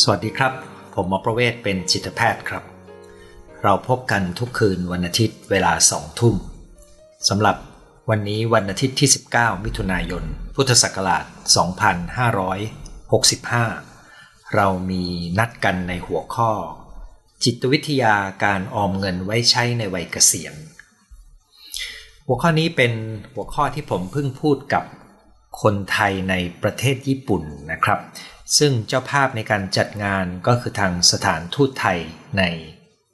[0.00, 0.52] สวัสดีครับ
[0.94, 2.64] ผมหมอประเวศเป็นจิตแพทย์ครับ
[3.62, 6.34] เราพบกันทุกคืนวันอาทิตย์เวลาสองทุ่ม
[7.28, 7.56] สำหรับ
[8.10, 10.24] วันนี้วันอาทิตย์ที่ 19 มิถุนายน
[10.54, 11.24] พุทธศักราช
[13.70, 15.02] 2565 เรามี
[15.38, 16.52] นัดกันในหัวข้อ
[17.44, 18.14] จิตวิทยา
[18.44, 20.54] การออมเงินไว้ใช้ในวัยเกษียณ
[22.26, 22.92] หัวข้อนี้เป็น
[23.34, 24.84] หัวข้อที่ผมเพิ่งพูดกับ
[25.62, 27.42] คนไทยในประเทศญี่ปุ่น
[27.72, 28.00] นะครับ
[28.58, 31.98] ซึ่งเจ้าภาพในการจัดงานก็คือทางสถานทูตไทย
[32.38, 32.42] ใน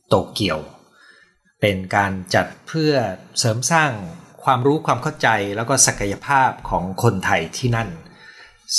[0.08, 0.58] โตเกียว
[1.60, 2.92] เป็นการจัดเพื่อ
[3.38, 3.90] เสริมสร้าง
[4.44, 7.88] ความรู้ความเข้าใจแล้วก็ศักยภาพของคนไทยที่นั่น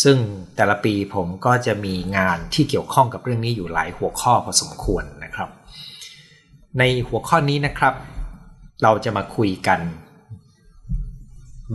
[0.03, 0.17] ซึ่ง
[0.55, 5.49] แต่ละปีผมก็จะมีงานที่เกี่ยวข้องกับเรื่องนี้อยู่หลายหัวข้อพอสมควรนะครับ
[6.79, 7.93] ในหัวข้อนี้นะครับ
[8.83, 9.79] เราจะมาคุยกัน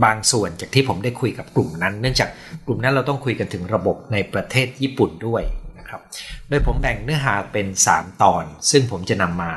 [0.03, 2.29] บางส่วนจากที่ผมได้คุยกับกลุ่มนั้น เนื่องจาก
[2.65, 5.43] กลุ่มนั้นเราต้องคุยกันถึงระบบในประเทศญี่ปุ่นด้วย
[5.79, 6.01] นะครับ
[6.49, 9.51] โดยผมแบ่งเนื้อหาเป็น 3 ตอน ซึ่งผมจะนำมา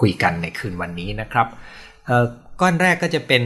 [0.00, 1.46] คุยกันในคืนวันนี้นะครับ
[2.60, 3.42] ก้อนแรกก็จะเป็น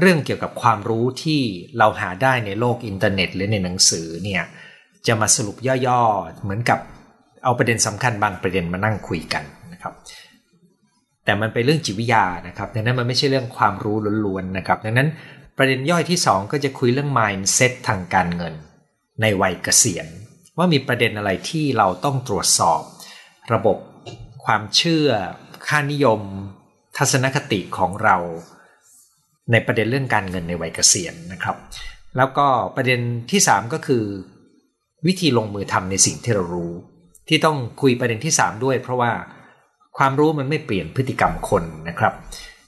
[0.00, 1.40] เรื่องเกี่ยวกับความรู้ที่
[1.78, 4.42] เราหาได้ในโลกอินเทอร์เน็ต หรือในหนังสือเนี่ย
[5.06, 6.78] จะมาสรุปย่อๆ เหมือนกับ
[7.44, 9.94] เอาประเด็นสำคัญบางประเด็นมานั่งคุยกันนะครับ
[11.24, 15.08] แต่มันเป็นเรื่องจิตวิทยานะครับดังนั้นมันไม่ใช่เรื่องความรู้ล้วนๆนะครับ ดังนั้น
[15.58, 18.54] ประเด็นย่อยที่ 2 ก็จะคุยเรื่อง mindset ทางการเงิน
[19.20, 20.06] ในวัยเกษียณ
[20.58, 22.80] ว่ามีประเด็นอะไรที่เราต้องตรวจสอบ
[23.54, 23.78] ระบบ
[24.44, 25.08] ความเชื่อ
[25.66, 26.20] ค่านิยม
[26.96, 28.16] ทัศนคติของเรา
[29.52, 31.56] ในประเด็นเรื่องการเงินในวัยเกษียณนะครับ
[32.16, 34.04] แล้วก็ประเด็นที่ 3 ก็คือ
[35.06, 36.72] วิธีลงมือทำในสิ่งที่เรารู้
[37.28, 39.12] ที่ต้องคุยประเด็นที่ 3 ด้วย เพราะว่า
[39.98, 42.14] ความรู้มันไม่เปลี่ยนพฤติกรรมคนนะครับ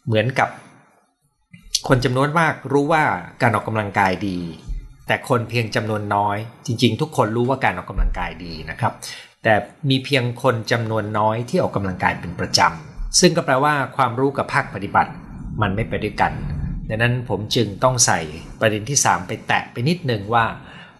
[0.07, 0.49] เหมือนกับ
[1.89, 3.03] คนจำนวนมากรู้ว่า
[3.43, 4.39] การออกกำลังกายดี
[5.07, 8.93] แต่คนเพียงจำนวนน้อย จริง ๆ ทุกคนรู้ว่าการออกกำลังกายดีนะครับ
[9.43, 9.55] แต่
[9.91, 15.13] มีเพียงคนจำนวนน้อยที่ออกกำลังกายเป็นประจำซึ่งก็แปลว่าความรู้กับภาคปฏิบัติ
[15.63, 16.33] มันไม่ไปด้วยกัน
[16.89, 18.21] ดังนั้นผมจึงต้องใส่
[18.61, 20.45] ประเด็นที่ 3 ไปแตะไปนิดนึงว่า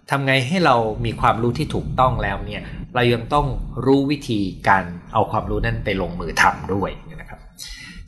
[0.09, 2.61] ทำไงให้เรามีความรู้ที่ถูกต้องแล้วเนี่ย
[2.95, 3.47] เรายังต้อง
[3.85, 4.39] รู้วิธี
[4.69, 4.83] การ
[5.13, 6.89] เอาความรู้นั้นไปลงมือทำด้วย
[7.21, 7.39] นะครับ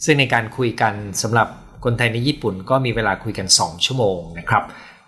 [0.04, 1.48] ซึ่งในการคุยกันสำหรับ
[1.84, 4.64] คนไทยในญี่ปุ่นก็มีเวลาคุยกัน 2 ชั่วโมงนะครับ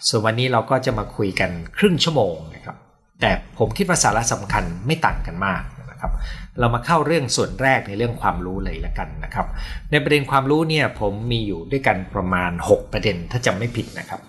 [0.07, 2.75] ส่วนวันนี้เราก็จะมาคุยกันครึ่งชั่วโมงนะครับ
[3.21, 6.11] แต่ผมคิดว่าสาระสำคัญไม่ต่างกันมากนะครับ
[6.59, 9.47] เรามาเข้าเรื่องส่วนแรกในเรื่องความรู้เลยละกันนะครับ
[9.91, 14.21] ในประเด็นความรู้เนี่ยผมมีอยู่ด้วยกันประมาณ 6 ประเด็นถ้าจำไม่ผิดนะครับ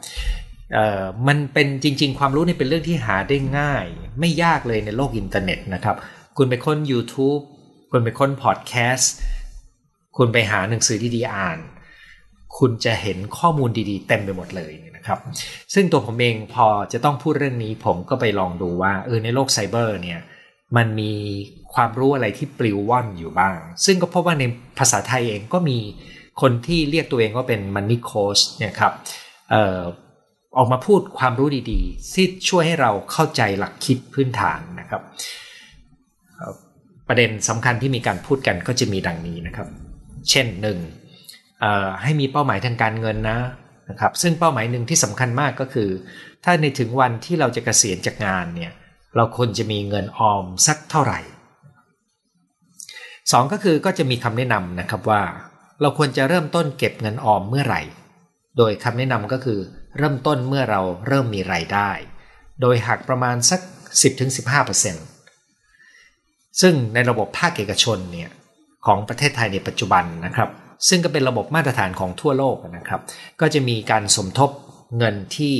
[1.29, 3.85] มันเป็นจริง ๆ ความรู้นี่เป็นเรื่องที่หาได้ง่าย
[4.21, 5.97] ไม่ยากเลยในโลกอินเทอร์เน็ตนะครับ
[6.37, 7.43] คุณไปค้น YouTube
[7.91, 9.13] คุณไปค้นพอดแคสต์
[10.17, 11.59] คุณไปหาหนังสือที่ดีอ่าน
[12.59, 15.19] คุณจะเห็นข้อมูลดีๆ เต็มไปหมดเลยนะครับ
[15.75, 20.21] ซึ่งตัวผมเองพอจะต้องพูดเรื่องนี้ ผมก็ไปลองดูว่าเออในโลกไซเบอร์เนี่ย
[20.77, 21.13] มันมี
[21.75, 24.45] ความรู้อะไรที่ปลิวว่อนอยู่บ้าง ซึ่งก็พบว่าใน
[24.79, 25.79] ภาษาไทยเองก็มี
[26.41, 28.93] คนที่เรียกตัวเองว่าเป็นมันนี่โคชเนี่ยครับ
[29.55, 29.81] ออ
[30.57, 35.03] ออกมาพูดความรู้ดีๆที่ช่วยให้เราเข้าใจหลักคิดพื้นฐานนะครับ
[37.09, 39.69] ประเด็นสำคัญที่มีการพูดกันก็จะมีดังนี้นะครับ
[40.31, 40.79] เช่นหนึ่ง
[42.03, 43.39] ให้มีเป้าหมายทางการเงินนะ
[43.91, 45.91] นะครับซึ่งเป้าหมายหนึ่งที่สำคัญมากก็คือ
[46.45, 48.73] ถ้าในถึงวันที่เราจะเกษียณจากงานเนี่ย
[49.17, 51.21] เราควรจะมีเงินออมสักเท่าไหร่
[53.33, 55.23] สองก็คือก็จะมีคำแนะนำนะครับว่า
[55.81, 57.83] เราควรจะเริ่มต้นเก็บเงินออมเมื่อไหร่
[58.59, 59.59] โดยคำแนะนำก็คือ
[59.99, 61.91] เริ่มต้นเมื่อเราเริ่มมีไรายได้
[62.61, 63.61] โดยหักประมาณสัก
[65.31, 68.31] 10-15%ซึ่งในระบบภาคเอกชนเนี่ย
[68.87, 70.49] ของประเทศไทยในปัจจุบันนะครับ
[70.89, 73.01] ซึ่งก็เป็นระบบมาตรฐานของทั่วโลกนะครับ
[73.41, 74.51] ก็จะมีการสมทบ
[74.99, 75.57] เงินที่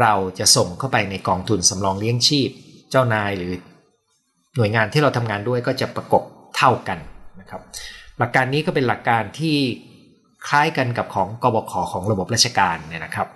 [0.00, 2.48] เราจะส่งเข้าไปในกองทุนสำรองเลี้ยงชีพ
[2.90, 3.52] เจ้านายหรือ
[4.56, 6.22] หน่วยงานที่เราทำงานด้วยก็จะประกบ
[6.56, 6.98] เท่ากัน
[7.40, 7.60] นะครับ
[8.18, 9.56] หลักการนี้ก็เป็นหลักการที่
[10.48, 13.28] คล้ายกันกับของกบขของระบบราชการเนี่ยนะครับ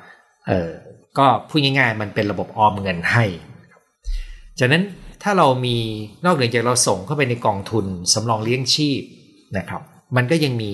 [0.49, 0.71] เออ
[1.19, 3.25] ก็พูดง่ายๆมันเป็นระบบออมเงินให้
[4.59, 4.85] จากนั้น
[5.23, 5.77] ถ้าเรามี
[6.25, 9.01] นอกเหนือจากเราส่งเข้าไปในกองทุนสำรองเลี้ยงชีพ
[9.59, 9.83] นะครับ
[10.17, 10.73] มันก็ยังมี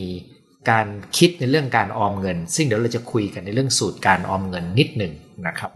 [0.70, 5.12] การคิดในเรื่องการออมเงิน ซึ่งเดี๋ยวเราจะคุยกันในเรื่องสูตรการออมเงินนิดหนึ่ง
[5.46, 5.70] นะครับ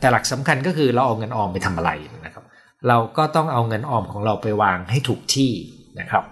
[0.00, 1.90] แต่หลักสำคัญก็คือเราเอาเงินออมไปทำอะไร
[2.24, 2.44] นะครับ
[2.88, 5.52] เราก็ต้องเอาเงินออมของเราไปวางให้ถูกที่
[6.00, 6.24] นะครับ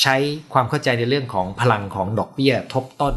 [0.00, 0.16] ใช้
[0.52, 3.14] ความเข้าใจในเรื่องของพลังของดอกเบี้ยทบต้น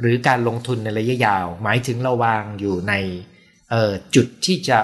[0.00, 2.94] หรือการลงทุนในระยะยาว หมายถึงเราวางอยู่ใน
[4.14, 4.78] จุดที่จะ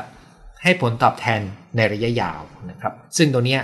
[0.63, 1.41] ให้ผลตอบแทน
[1.77, 2.41] ในระยะยาว
[2.71, 3.63] นะครับ ซึ่งตัวเนี้ย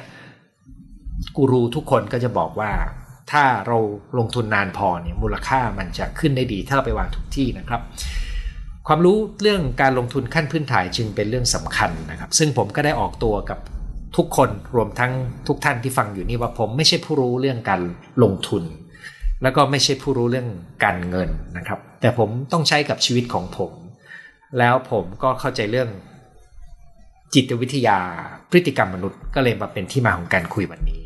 [1.36, 2.70] กูรูทุกคนก็จะบอกว่า
[3.32, 3.78] ถ้าเรา
[4.18, 7.80] ลงทุนนานพอเนี่ยมูลค่ามันจะขึ้นได้ดี ถ้าเราไปวางทุกที่นะครับ
[8.86, 13.58] ความรู้เรื่องการลงทุนขั้นพื้นฐานจึงเป็นเรื่องสำคัญนะครับ ซึ่งผมก็ได้ออกตัวกับ
[14.16, 15.12] ทุกคนรวมทั้ง
[15.48, 17.80] ทุกท่านที่ฟังอยู่นี่ว่าผมไม่ใช่ผู้รู้เรื่องการ
[18.22, 18.64] ลงทุน
[19.42, 20.48] แล้วก็ไม่ใช่ผู้รู้เรื่อง
[20.84, 23.72] การเงินนะครับ แต่ผมต้องใช้กับชีวิตของผม
[24.58, 25.88] แล้วผมก็เข้าใจเรื่อง
[27.34, 27.98] จิตวิทยา
[28.50, 31.01] พฤติกรรมมนุษย์ก็เลยมาเป็นที่มาของการคุยวันนี้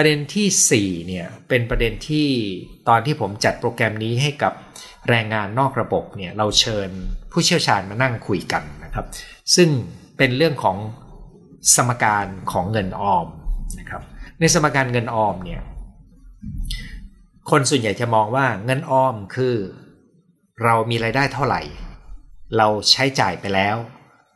[0.00, 2.28] ประเด็นที่4เนี่ยเป็นประเด็นที่
[2.88, 4.52] ตอนที่ผมจัดโปรแกรมนี้ให้กับ
[5.08, 6.88] แรงงานนอกระบบเนี่ยเราเชิญ
[7.32, 9.06] ผู้เชี่ยวชาญมานั่งคุยกันนะครับ
[9.54, 9.68] ซึ่ง
[10.18, 10.76] เป็นเรื่องของ
[11.74, 13.26] สมการของเงินออม
[13.78, 14.02] นะครับ
[14.40, 15.62] ในสมการเงินออมเนี่ย
[17.50, 19.54] คนส่วนใหญ่จะมองว่าเงินออมคือ
[20.64, 21.60] เรามีรายได้เท่าไหร่
[22.56, 23.76] เราใช้จ่ายไปแล้ว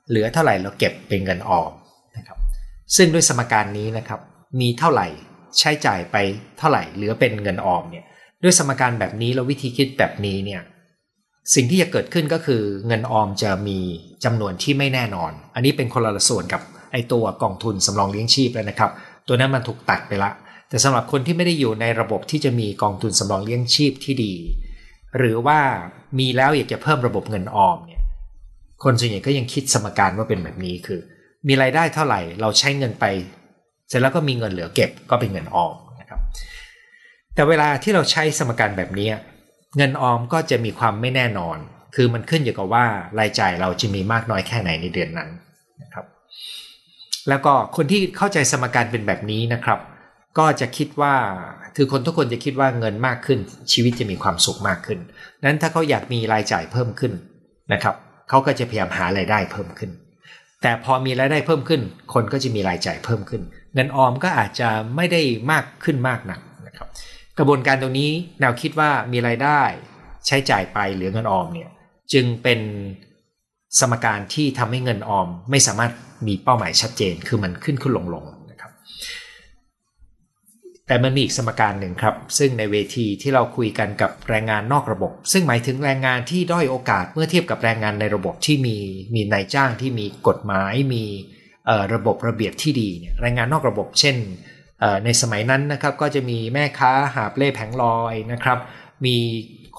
[0.09, 1.73] เหลือเท่าไหร่เราเก็บเป็นเงินออม
[2.17, 2.39] นะครับ
[2.97, 4.21] ซึ่งด้วยสมการนี้นะครับ
[4.63, 5.09] มีเท่าไหร่
[5.59, 6.17] ใช้จ่ายไป
[6.59, 8.05] เท่าไหร่เหลือเป็นเงินออมเนี่ย
[8.43, 10.63] ด้วยสมการแบบนี้แล้ววิธีคิดแบบนี้เนี่ย
[11.55, 13.79] สิ่งที่จะเกิดขึ้นก็คือเงินออมจะมี
[14.25, 16.63] จำนวนที่ไม่แน่นอน อันนี้เป็นคนละส่วนกับ
[16.93, 18.91] ไอตัวกองทุนสำรองเลี้ยงชีพแล้วนะครับ
[19.29, 20.31] ตัวนั้นมันถูกตัดไปละ
[20.69, 24.35] แต่สำหรับคนที่ไม่ได้อยู่ในระบบที่จะมีกองทุนสำรองเลี้ยงชีพที่ดี
[25.19, 25.61] หรือว่า
[26.19, 28.03] มีแล้วอยากจะเพิ่มระบบเงินออมเนี่ย
[28.83, 31.01] คนส่วนใหญ่ก็ยังคิดสมการว่าเป็นแบบนี้คือ
[31.49, 33.05] มีรายได้เท่าไหร่เราใช้เงินไป
[33.93, 36.21] เสร็จแล้วก็มีเงินเหลือเก็บก็เป็นเงินออมนะครับ
[37.35, 39.09] แต่เวลาที่เราใช้สมการแบบนี้
[39.77, 41.59] เงินออมก็จะมีความไม่แน่นอน
[41.95, 42.85] คือมันขึ้นอยู่กับว่า
[43.19, 45.31] รายจ่ายเราจะมีมากน้อยแค่ไหนในเดือนนั้น
[45.83, 46.07] นะครับ
[47.29, 49.79] แล้วก็คนที่เข้าใจสมการเป็นแบบนี้นะครับ
[50.39, 51.15] ก็จะคิดว่า
[51.77, 53.39] คือคนทุกคนจะคิดว่าเงินมากขึ้น
[53.73, 54.99] ชีวิตจะมีความสุขมากขึ้น
[55.45, 57.13] นั้นถ้าเขาอยากมีรายจ่ายเพิ่มขึ้น
[57.73, 57.95] นะครับ
[58.29, 59.91] เขาก็จะพยายามหารายได้เพิ่มขึ้น
[60.63, 61.81] แต่พอมีรายได้เพิ่มขึ้น
[62.15, 63.43] คนก็จะมีรายจ่ายเพิ่มขึ้น
[63.75, 65.21] เงินออมก็อาจจะไม่ได้
[65.51, 66.89] มากขึ้นมากนักนะครับ
[67.39, 68.11] กระบวนการตรงนี้
[68.41, 69.61] แนวคิดว่ามีรายได้
[70.27, 71.71] ใช้จ่ายไปเหลือเงินออมเนี่ย
[72.13, 72.61] จึงเป็น
[73.79, 75.93] สมการที่ทำให้เงินออมไม่สามารถ
[76.27, 78.73] มีเป้าหมายชัดเจน คือมันขึ้นขึ้นลงลงนะครับ
[80.87, 88.77] แต่มันมีอีกสมการหนึ่งครับ ซึ่งในเวทีที่เราคุยกันกับแรงงานนอกระบบ ซึ่งหมายถึงแรงงานที่ด้อยโอกาสเมื่อเทียบกับแรงงานในระบบที่มี
[89.15, 91.05] มีนายจ้างที่มีกฎหมายมี
[91.95, 94.17] ระบบระเบียบที่ดีเนี่ยแรงงานนอกระบบเช่น
[95.05, 98.59] ในสมัยนั้นนะครับก็จะมีแม่ค้าหาเปล่แผงลอยนะครับ
[99.07, 99.17] มี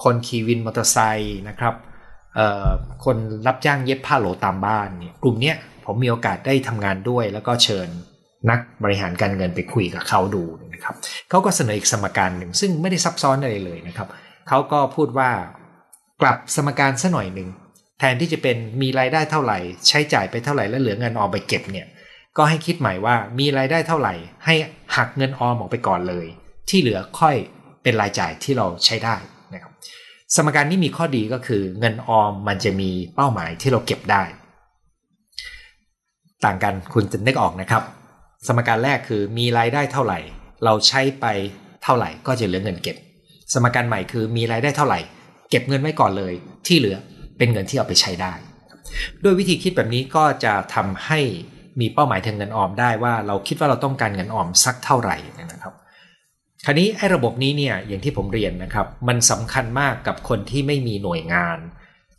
[0.02, 1.74] คนขี่วินมอเตอร์ไซค์นะครับ
[3.04, 3.16] คน
[3.46, 7.88] รับจ้างเย็บผ้าโหลตามบ้านเนี่ยกลุ่มเนี้ยผมมีโอกาสได้ทำงานด้วย แล้วก็เชิญ
[8.50, 10.44] นักบริหารการเงินไปคุยกับเขาดู
[10.74, 10.94] นะครับ
[11.30, 14.08] เขาก็เสนออีกสมการหนึ่งซึ่งไม่ได้ซับซ้อนอะไรเลยนะครับ
[14.48, 15.30] เขาก็พูดว่า
[16.22, 17.48] กลับสมการซะหน่อยหนึ่ง
[17.98, 19.58] แทนที่จะเป็นมีรายได้เท่าไหร่
[19.88, 21.86] ใช้จ่ายไปเท่าไหร่แล้วเหลือเงินออมไปเก็บเนี่ย
[22.36, 24.14] ก็ให้คิดใหม่ว่ามีรายได้เท่าไหร่
[24.44, 24.54] ให้
[24.96, 26.26] หักเงินออมออกไปก่อนเลย
[26.68, 27.36] ที่เหลือค่อย
[27.82, 29.16] เป็นรายจ่ายที่เราใช้ได้
[29.54, 29.72] นะครับ
[30.34, 34.22] สมการนี้มีข้อดีก็คือเงินออมมันจะมีเป้าหมายที่เราเก็บได้
[36.44, 37.82] ต่างกันคุณจะนึกออกนะครับ
[38.46, 40.18] สมการแรกคือมีรายได้เท่าไหร่
[40.64, 41.26] เราใช้ไป
[41.84, 42.96] เท่าไหร่ก็จะเหลือเงินเก็บ
[43.52, 45.00] สมการใหม่คือมีรายได้เท่าไหร่
[45.50, 46.32] เก็บเงินไว้ก่อนเลย
[46.66, 46.96] ที่เหลือ
[47.38, 48.34] เป็นเงินที่เอาไปใช้ได้
[49.22, 51.20] ด้วยวิธีคิดแบบนี้ก็จะทำให้
[51.80, 55.74] มีเป้าหมายทางเงินออมได้ว่าเราคิดว่าเราต้องการเงินออมสักเท่าไหร่นะครับ
[56.66, 61.58] คราวนี้ไอ้ระบบนี้เนี่ยอย่างที่ผมเรียนนะครับ มันสำคัญมากกับคนที่ไม่มีหน่วยงาน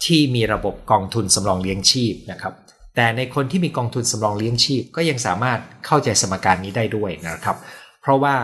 [0.06, 2.54] ที่มีระบบกองทุนสำรองเลี้ยงชีพนะครับ
[2.96, 7.58] แต่ในคนที่มีกองทุนสำรองเลี้ยงชีพ ก็ยังสามารถเข้าใจสมการนี้ได้ด้วยนะครับ
[8.02, 8.36] เพราะว่า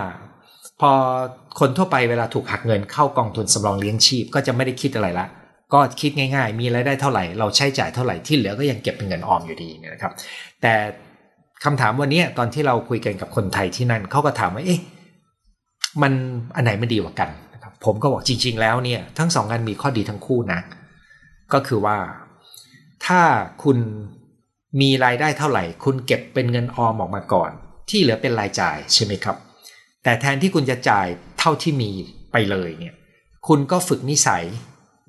[0.79, 0.91] พอ
[1.59, 5.25] คนทั่วไปเวลาถูกหักเงินเข้ากองทุนสำรองเลี้ยงชีพ ก็จะไม่ได้คิดอะไรละ
[5.73, 10.11] ก็คิดง่าย ๆ มีรายได้เท่าไหร่เราใช้จ่ายเท่าไหร่ที่เหลือก็ยังเก็บเป็นเงินออมอยู่ดีนะครับ
[10.61, 10.73] แต่
[11.63, 14.81] คำถามวันนี้ตอนที่เราคุยกันกับคนไทยที่นั่นเขาก็ถามว่าเอ๊ะ
[16.01, 16.13] มัน
[16.55, 20.59] อันไหนมันดีกว่ากันนะครับผมก็บอกจริง ๆ แล้วเนี่ยทั้งสองงานมีข้อดีทั้งคู่นะ
[21.53, 21.97] ก็คือว่า
[23.05, 23.21] ถ้า
[23.63, 23.77] คุณ
[24.81, 27.51] มีรายได้เท่าไหร่ คุณเก็บเป็นเงินออมออกมาก่อน
[27.89, 29.35] ที่เหลือเป็นรายจ่ายใช่ไหมครับ
[30.03, 31.07] แต่แทนที่คุณจะจ่าย
[31.39, 31.91] เท่าที่มี
[32.31, 32.95] ไปเลยเนี่ย
[33.47, 34.43] คุณก็ฝึกนิสัย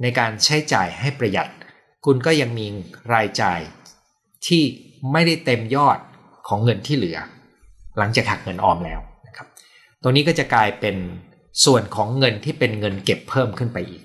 [0.02, 1.48] ในการใช้จ่ายให้ประหยัด
[2.04, 2.66] คุณก็ยังมี
[3.14, 3.60] รายจ่าย
[4.46, 4.62] ที่
[5.12, 5.98] ไม่ได้เต็มยอด
[6.48, 7.18] ของเงินที่เหลือ
[7.98, 9.46] หลังจากหักเงินออมแล้วนะครับ
[10.02, 10.96] ตรงนี้ก็จะกลายเป็น
[11.64, 14.02] ส่วนของเงินที่เป็นเงินเก็บเพิ่มขึ้นไปอีก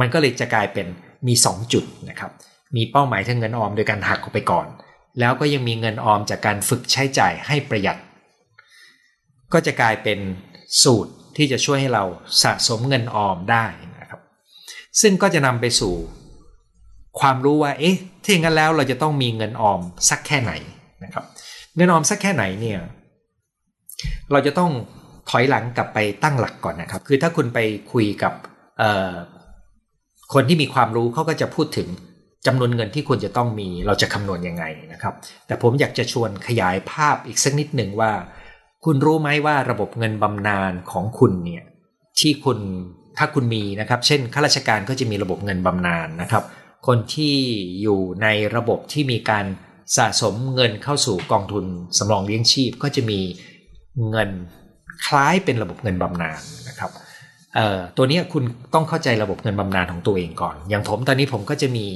[0.00, 0.86] มันก็เลยจะกลายเป็น
[1.26, 2.30] มี 2 จุดนะครับ
[2.76, 4.66] มีเป้าหมายทางเงินออมโดยการหักออกไปก่อน
[5.20, 7.98] แล้วก็ยังมีเงินออมจากการฝึกใช้จ่ายให้ประหยัด
[9.52, 10.18] ก็จะกลายเป็น
[10.82, 12.04] สูตรที่จะช่วยให้เรา
[12.42, 13.64] สะสมเงินออมได้
[15.00, 15.94] ซึ่งก็จะนำไปสู่
[17.20, 20.52] ความรู้ว่า เอ๊ะถ้าอย่างนั้นแล้วเราจะต้องมีเงินออมสักแค่ไหน
[21.04, 21.24] นะครับ
[21.76, 22.80] เงินออมสักแค่ไหนเนี่ย
[24.32, 24.70] เราจะต้อง
[25.30, 27.58] ถอยหลังกลับไปตั้งหลักก่อนนะครับ คือถ้าคุณไป
[27.92, 28.32] คุยกับ
[30.34, 31.88] คนที่มีความรู้เขาก็จะพูดถึง
[32.46, 35.14] จำนวนเงินที่คุณจะต้องมีเราจะคำนวณยังไงนะครับ
[35.46, 38.12] แต่ผมอยากจะชวนขยายภาพอีกสักนิดหนึ่งว่า
[38.84, 41.64] คุณรู้ไหมว่าระบบเงินบำนาญของคุณเนี่ย
[42.18, 42.58] ที่คุณ
[43.18, 46.44] ถ้าคุณมีนะครับ เช่นข้าราชการก็จะมีระบบเงินบำนาญนะครับ
[46.86, 47.36] คนที่
[47.82, 48.26] อยู่ใน
[48.56, 49.44] ระบบที่มีการ
[49.96, 51.64] สะสมเงินเข้าสู่กองทุน
[51.98, 53.20] สำรองเลี้ยงชีพ ก็จะมี
[54.10, 54.30] เงิน
[55.06, 56.90] คล้ายเป็นระบบเงินบำนาญนะครับ
[57.96, 61.86] ตัวนี้คุณต้องเข้าใจระบบเงินบำนาญของตัวเองก่อน อย่างผมตอนนี้ผมก็จะมี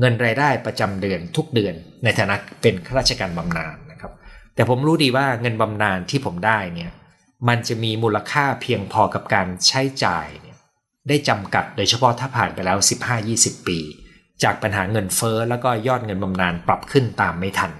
[0.00, 4.12] เงินรายได้ประจำเดือนทุกเดือน ในฐานะเป็นข้าราชการบำนาญนะครับ
[4.54, 6.90] แต่ผมรู้ดีว่าเงินบำนาญที่ผมได้เนี่ย
[7.48, 10.26] มันจะมีมูลค่าเพียงพอกับการใช้จ่าย
[11.08, 12.78] ได้จำกัดโดยเฉพาะถ้าผ่านไปแล้ว
[13.22, 13.78] 15-20 ปี
[14.42, 17.72] จากปัญหาเงินเฟ้อแล้วก็ยอดเงินบำนาญปรับขึ้นตามไม่ทัน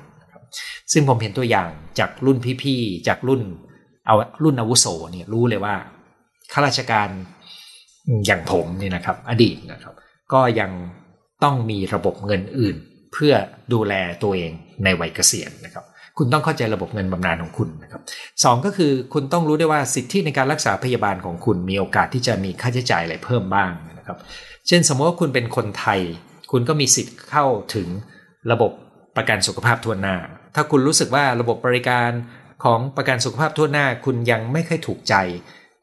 [0.92, 1.68] ซึ่งผมเห็นตัวอย่าง
[1.98, 3.42] จากรุ่นพี่ๆ จากรุ่น
[4.06, 5.74] เอารุ่นอาวุโสเนี่ยรู้เลยว่า
[6.52, 7.08] ข้าราชการ
[8.26, 9.94] อย่างผมนี่นะครับอดีตนะครับ
[10.32, 10.70] ก็ยัง
[11.44, 12.76] ต้องมีระบบเงินอื่น
[13.12, 13.34] เพื่อ
[13.72, 14.52] ดูแลตัวเอง
[14.84, 15.84] ในวัยเกษียณนะครับ
[16.18, 18.02] คุณต้องเข้าใจระบบเงินบำนาญของคุณนะครับ
[18.44, 24.18] สองก็คือคุณต้องรู้ได้ว่าสิทธิในการรักษาพยาบาลของคุณมีโอกาสที่จะมีค่าใช้จ่ายอะไรเพิ่มบ้างนะครับ
[24.66, 26.00] เช่นสมมติว่าคุณเป็นคนไทย
[26.52, 27.44] คุณก็มีสิทธิ์เข้า
[27.74, 27.88] ถึง
[28.52, 28.72] ระบบ
[29.16, 30.16] ประกันสุขภาพทั่วหน้า
[30.54, 32.10] ถ้าคุณรู้สึกว่าระบบบริการ
[32.64, 35.14] ของประกันสุขภาพทั่วหน้า คุณยังไม่ค่อยถูกใจ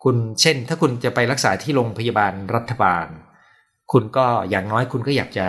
[0.03, 3.07] คุณเช่น ถ้าคุณจะไปรักษาที่โรงพยาบาลรัฐบาล
[3.91, 5.47] คุณก็อย่างน้อยคุณก็อยากจะ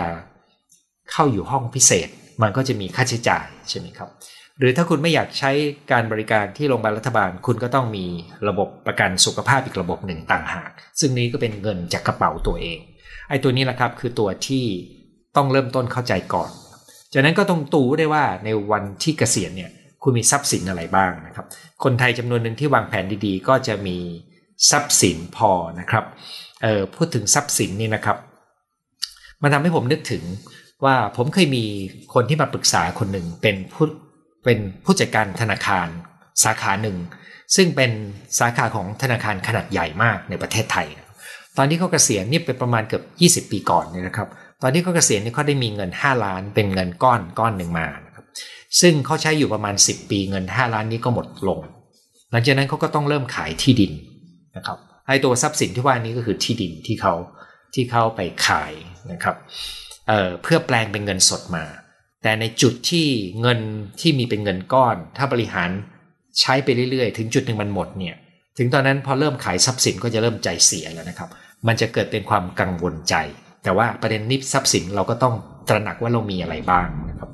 [1.11, 2.09] เข้าอยู่ห้องพิเศษ
[2.41, 4.09] มันก็จะมีค่าใช้จ่ายใช่ไหมครับ
[4.59, 5.51] หรือถ้าคุณไม่อยากใช้
[5.91, 8.05] การบริการที่โรงพยาบาลรัฐบาล คุณก็ต้องมี
[8.47, 10.69] ระบบประกันสุขภาพอีกระบบหนึ่งต่างหาก
[10.99, 12.79] ซึ่งนี้ก็เป็นเงินจากกระเป๋าตัวเอง
[13.29, 14.65] ไอ้ตัวนี้แหละครับคือตัวที่
[15.35, 16.51] ต้องเริ่มต้นเข้าใจก่อน
[17.13, 19.71] จากนั้นก็ต้องตูได้ว่าในวันที่เกษียณเนี่ย
[20.03, 21.45] คุณมีทรัพย์สินอะไรบ้างนะครับ
[21.83, 23.97] คนไทยจำนวนหนึ่งที่วางแผนดีๆ ก็จะมี
[24.69, 26.05] ทรัพย์สินพอนะครับ
[26.63, 28.17] เออพูดถึงทรัพย์สินนี่นะครับ
[29.41, 30.23] มันทำให้ผมนึกถึง
[30.85, 31.65] ว่าผมเคยมี
[32.13, 33.85] คนที่มาปรึกษาคนหนึ่งเป็นผู้
[34.45, 35.87] เป็นผู้จัดการธนาคาร
[36.43, 36.97] สาขาหนึ่ง
[37.55, 37.91] ซึ่งเป็น
[38.39, 40.87] สาขาของธนาคารขนาดใหญ่มากในประเทศไทย
[41.57, 43.01] ตอนที่เขาเกษียณนี่เป็นประมาณเกือ
[43.41, 44.27] บ20 ปีก่อนเนี่ยนะครับ
[44.61, 48.25] ตอนที่เขาเกษียณนี่เขาได้มีเงิน 5 ล้าน เป็นเงินก้อนก้อนหนึ่งมานะครับ
[48.81, 51.59] ซึ่งเขาใช้อยู่ประมาณ 10 ปีเงิน 5 ล้านนี้ก็หมดลง
[52.31, 53.91] หลังจากนั้นเขาก็ต้องเริ่มขายที่ดิน
[54.57, 57.13] นะครับไอ้ตัวทรัพย์สินที่ว่านี้ก็คือที่ดินที่เขา
[57.73, 58.73] ที่เขาไปขาย
[59.11, 59.35] นะครับ
[60.07, 61.63] เเพื่อแปลงเป็นเงินสดมา
[62.25, 63.07] แต่ในจุดที่
[63.41, 63.59] เงิน
[64.01, 65.69] ที่มีเป็นเงินก้อน ถ้าบริหาร
[66.39, 68.15] ใช้ไปเรื่อยๆ ถึงจุดหนึ่งมันหมดเนี่ย
[68.57, 71.29] ถึงตอนนั้นพอเริ่มขายทรัพย์สินก็จะเริ่มใจเสียแล้วนะครับ
[71.67, 73.15] มันจะเกิดเป็นความกังวลใจ
[73.63, 75.33] แต่ว่าประเด็นนี้ทรัพย์สินเราก็ต้อง
[75.69, 77.29] ตระหนักว่าเรามีอะไรบ้างนะครับ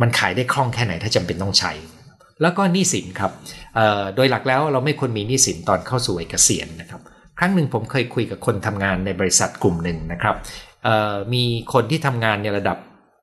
[0.00, 1.72] มันขายได้คล่องแค่ไหนถ้าจำเป็นต้องใช้
[2.42, 3.32] แล้วก็หนี้สินครับ
[4.16, 7.00] โดยหลักแล้วเราไม่ควรมีหนี้สินตอนเข้าสู่เกษียณนะครับ
[7.38, 10.36] ครั้งหนึ่งผมเคยคุยกับคนทำงานในบริษัทกลุ่มหนึ่งนะครับ
[11.34, 12.78] มีคนที่ทำงานในระดับ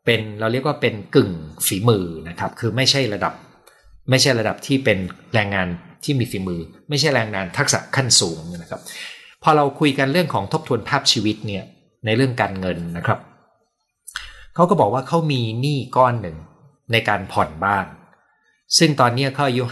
[0.10, 1.32] เป็นเราเรียกว่าเป็นกึ่ง
[1.68, 3.34] ฝีมือนะครับ คือไม่ใช่ระดับ
[4.10, 4.98] ไม่ใช่ระดับที่เป็น
[5.34, 5.68] แรงงาน
[6.04, 8.82] ที่มีฝีมือ ไม่ใช่แรงงานทักษะขั้นสูงนะครับ
[9.44, 11.63] พอเราคุยกันเรื่องของทบทวนภาพชีวิตเนี่ย
[12.06, 13.20] ในเรื่องการเงินนะครับ
[14.56, 16.38] เขาก็บอกว่าเขามีหนี้ก้อนหนึ่ง
[16.92, 17.86] ในการผ่อนบ้าน
[18.78, 19.63] ซึ่งตอนนี้เขาอายุ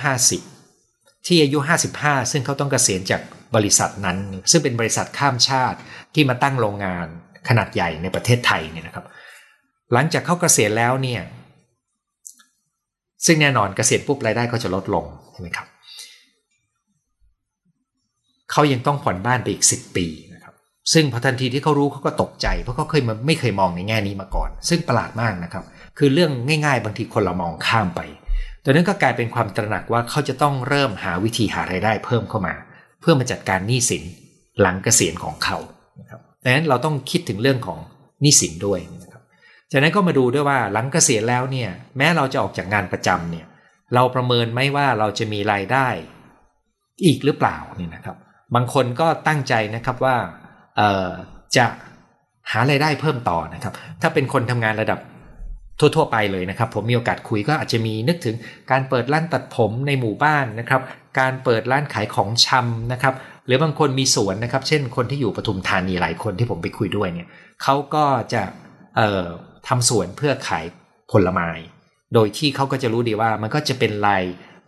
[0.60, 1.60] 50 ที่อายุ
[1.96, 3.22] 55 ซึ่งเขาต้องเกษียณจาก
[3.56, 4.17] บริษัทนั้น
[4.51, 5.77] ซึ่งเป็นบริษัทข้ามชาติ
[6.13, 7.08] ที่มาตั้งโรงงาน
[7.50, 9.06] ขนาดใหญ่ในประเทศไทยเนี่ยนะครับ
[9.94, 11.22] หลังจากเข้าเกษียณแล้วเนี่ย
[13.25, 15.67] ซึ่งแน่นอนเกษียณปุ๊บรายได้ก็จะลดลงใช่ไหมครับ
[18.51, 20.53] เขายังต้องผ่อนบ้านไปอีก 10 ปีนะครับ
[20.94, 25.63] ซึ่งพอทันทีที่เขารู้เขาก็ตกใจ เพราะเขาเคยมาไม่เคยมองในแง่นี้มาก่อน ซึ่งประหลาดมากนะครับ
[25.98, 26.32] คือเรื่อง
[26.65, 28.01] ง่ายๆ บางทีคนเรามองข้ามไป
[28.63, 32.56] ตัวนั้นก็กลายเป็นความตระหนักว่าเขาจะต้องเริ่มหาวิธีหารายได้เพิ่มเข้ามา
[33.01, 34.03] เพื่อมาจัดการหนี้สิน
[34.62, 35.58] หลังเกษียณของเขา
[36.00, 37.79] นะครับดังนั้นเราต้องคิดถึงเรื่องของ
[38.22, 38.79] หนี้สินด้วย
[39.74, 43.45] นะครับจากนั้นก็มาดูด้วยว่าหลังเกษียณแล้วเนี่ย แม้เราจะออกจากงานประจำเนี่ย
[43.95, 45.88] เราประเมินไหมว่าเราจะมีรายได้
[47.05, 48.15] อีกหรือเปล่านี่นะครับ
[48.55, 50.15] บางคนก็ตั้งใจนะครับว่า
[51.57, 51.65] จะ
[52.51, 55.00] หารายได้เพิ่มต่อนะครับ ถ้าเป็นคนทำงานระดับ
[55.79, 58.36] ทั่วๆไปเลยนะครับ ผมมีโอกาสคุยก็อาจจะมีนึกถึง
[58.71, 60.81] การเปิดร้านตัดผมในหมู่บ้านนะครับ
[61.19, 63.13] การเปิดร้านขายของชำนะครับ
[63.45, 67.27] หรือบางคนมีสวนนะครับ เช่นคนที่อยู่ปทุมธานีหลายคนที่ผมไปคุยด้วยเนี่ย
[67.63, 68.43] เขาก็จะ
[69.67, 70.65] ทำสวนเพื่อขาย
[71.12, 71.50] ผลไม้
[72.13, 74.24] โดยที่เขาก็จะรู้ดีว่ามันก็จะเป็นราย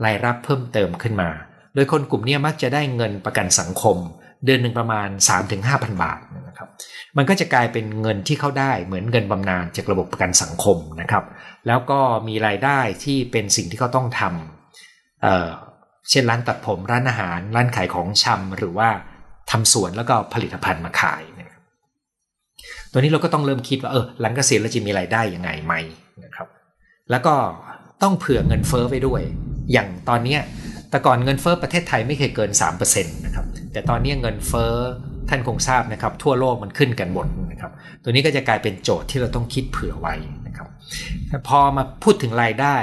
[0.06, 1.30] รายรับเพิ่มเติมขึ้นมา
[1.76, 3.98] โดยคนกลุ่มนี้มักจะได้เงินประกันสังคม
[4.46, 5.10] เดือนหนึ่งประมาณ
[5.56, 6.70] 3-5,000 บาทนะครับ
[7.18, 11.24] มันก็จะกลายเป็นเงินที่เขาได้เหมือนเงินบำนาญจากระบบประกันสังคมนะครับ
[11.68, 18.90] แล้วก็มีรายได้ที่เป็นสิ่งที่เขาต้องทำเเช่นร้านตัดผมร้านอาหาร ร้านขายของชำหรือว่า
[19.52, 21.39] ทำสวนแล้วก็ผลิตภัณฑ์มาขายน
[22.92, 25.74] ตัวนี้เราก็ต้องเริ่มคิดว่าเออหลังเกษียณเราจะมีรายได้ยังไงไหม
[26.24, 26.48] นะครับ
[27.12, 27.34] แล้วก็
[28.04, 29.22] ต้องเผื่อเงินเฟ้อไปด้วย
[29.72, 30.38] อย่างตอนนี้
[30.90, 34.74] แต่ก่อนเงินเฟ้อประเทศไทยไม่เคยเกิน3%นะครับแต่ตอนนี้เงินเฟ้อ
[35.30, 37.72] ท่านคงทราบนะครับ ทั่วโลกมันขึ้นกันหมดนะครับ
[38.04, 40.16] ตัวนี้ก็จะกลายเป็นโจทย์ที่เราต้องคิดเผื่อไว้
[40.48, 40.68] นะครับ
[41.48, 42.78] พอมาพูดถึงรายได้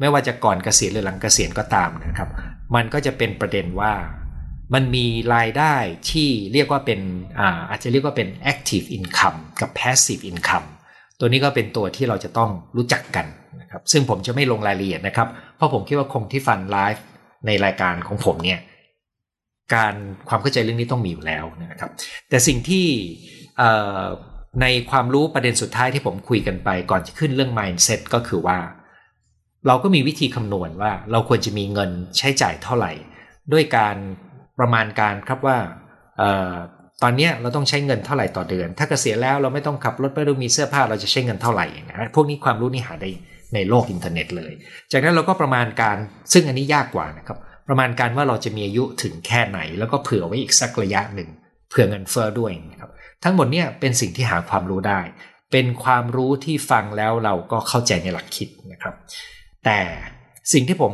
[0.00, 2.28] ไม่ว่าจะก่อนเกษียณหรือหลังเกษียณก็ตามนะครับ
[2.74, 3.92] มันก็จะเป็นประเด็นว่า
[4.74, 5.74] มันมีรายได้
[6.10, 7.00] ที่เรียกว่าเป็น
[7.38, 10.68] อาอาจจะเรียกว่าเป็น active income กับ passive income
[11.18, 13.26] ตัวนี้ก็เป็นตัวที่เราจะต้องรู้จักกัน
[13.60, 17.04] นะครับซึ่งผมจะไม่ลงรายละเอียดนะครับ เพราะผมคิดว่าคงที่ฟันไลฟ์
[17.46, 18.60] ในรายการของผมเนี่ย
[19.74, 19.94] การ
[20.28, 21.90] ความเข้าใจเรื่องนี้ต้องมีอยู่แล้วนะครับ
[22.28, 22.86] แต่สิ่งที่
[24.62, 28.58] ในความรู้ประเด็นสุดท้ายที่ผมคุยกันไป ก่อนจะขึ้นเรื่อง mindset ก็คือว่า
[29.66, 32.92] เราก็มีวิธีคำนวณว่าเราควรจะมีเงินใช้จ่ายเท่าไหร่
[33.52, 33.96] ด้วยการ
[34.58, 35.58] ประมาณการครับว่า
[37.02, 43.10] ตอนนี้เราต้องใช้เงินเท่าไหร่ต่อเดือน ถ้าเกษียณแล้วเราไม่ต้องขับรถไม่ต้องมีเสื้อผ้าเราจะใช้เงินเท่าไหร่นะพวกนี้ความรู้นี่หาได้
[43.54, 44.52] ในโลกอินเทอร์เน็ตเลย
[44.92, 45.96] จากนั้นเราก็ประมาณการ
[46.32, 51.28] ซึ่งอันนี้ยากกว่านะครับประมาณการว่าเราจะมีอายุถึงแค่ไหน แล้วก็เผื่อไว้อีกสักระยะหนึ่ง
[51.70, 52.90] เผื่อเงินเฟ้อด้วยนะครับ
[53.24, 55.00] ทั้งหมดเนี่ยเป็นสิ่งที่หาความรู้ได้
[55.52, 58.94] เป็นความรู้ที่ฟังแล้วเราก็เข้าใจในหลักคิดนะครับ
[59.64, 59.80] แต่
[60.52, 60.92] สิ่งที่ผม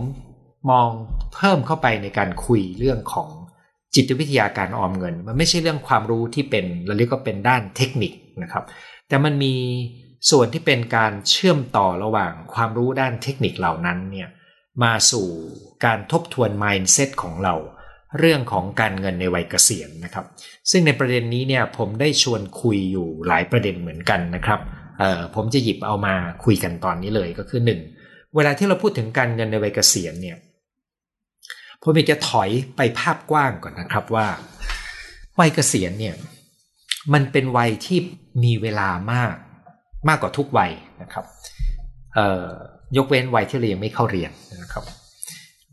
[0.71, 0.88] มอง
[1.35, 3.29] เพิ่มเข้าไปในการคุยเรื่องของ
[3.99, 8.12] จิตวิทยาการออมเงิน มันไม่ใช่เรื่องความรู้ที่เป็นเราเรียกว่าเป็นด้านเทคนิค
[8.43, 8.64] นะครับ
[9.09, 9.55] แต่มันมี
[10.31, 14.28] ส่วนที่เป็นการเชื่อมต่อระหว่างความรู้ด้านเทคนิคเหล่านั้นเนี่ย
[14.83, 15.26] มาสู่
[15.85, 17.55] การทบทวน mindset ของเรา
[18.19, 20.26] เรื่องของการเงินในวัยเกษียณนะครับ
[20.71, 24.61] ซึ่งในประเด็นนี้เนี่ยผมได้ชวนคุยอยู่หลายประเด็นเหมือนกันนะครับ
[25.35, 26.14] ผมจะหยิบเอามา
[26.45, 27.61] คุยกันตอนนี้เลยก็คือ
[27.99, 28.35] 1.
[28.37, 30.37] เวลาที่เราพูดถึงการเงินในวัยเกษียณเนี่ย
[31.90, 34.26] ผมอยากจะถอยไปภาพกว้างก่อนนะครับว่า
[35.38, 36.15] วัยเกษียณเนี่ย
[37.13, 37.99] มันเป็นวัยที่
[38.45, 39.34] มีเวลามาก
[40.08, 41.25] มากกว่าทุกวัยนะครับ
[42.97, 44.30] ยกเว้นวัยที่เรายังไม่เข้าเรียน
[44.63, 44.84] นะครับ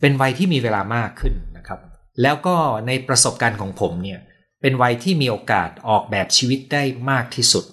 [0.02, 1.80] เป็นวัยที่มีเวลามากขึ้นนะครับ
[2.22, 2.56] แล้วก็
[2.88, 4.20] ในประสบการณ์ของผมเนี่ย
[4.62, 7.66] เป็นวัยที่มีโอกาสออกแบบชีวิตได้มากที่สุด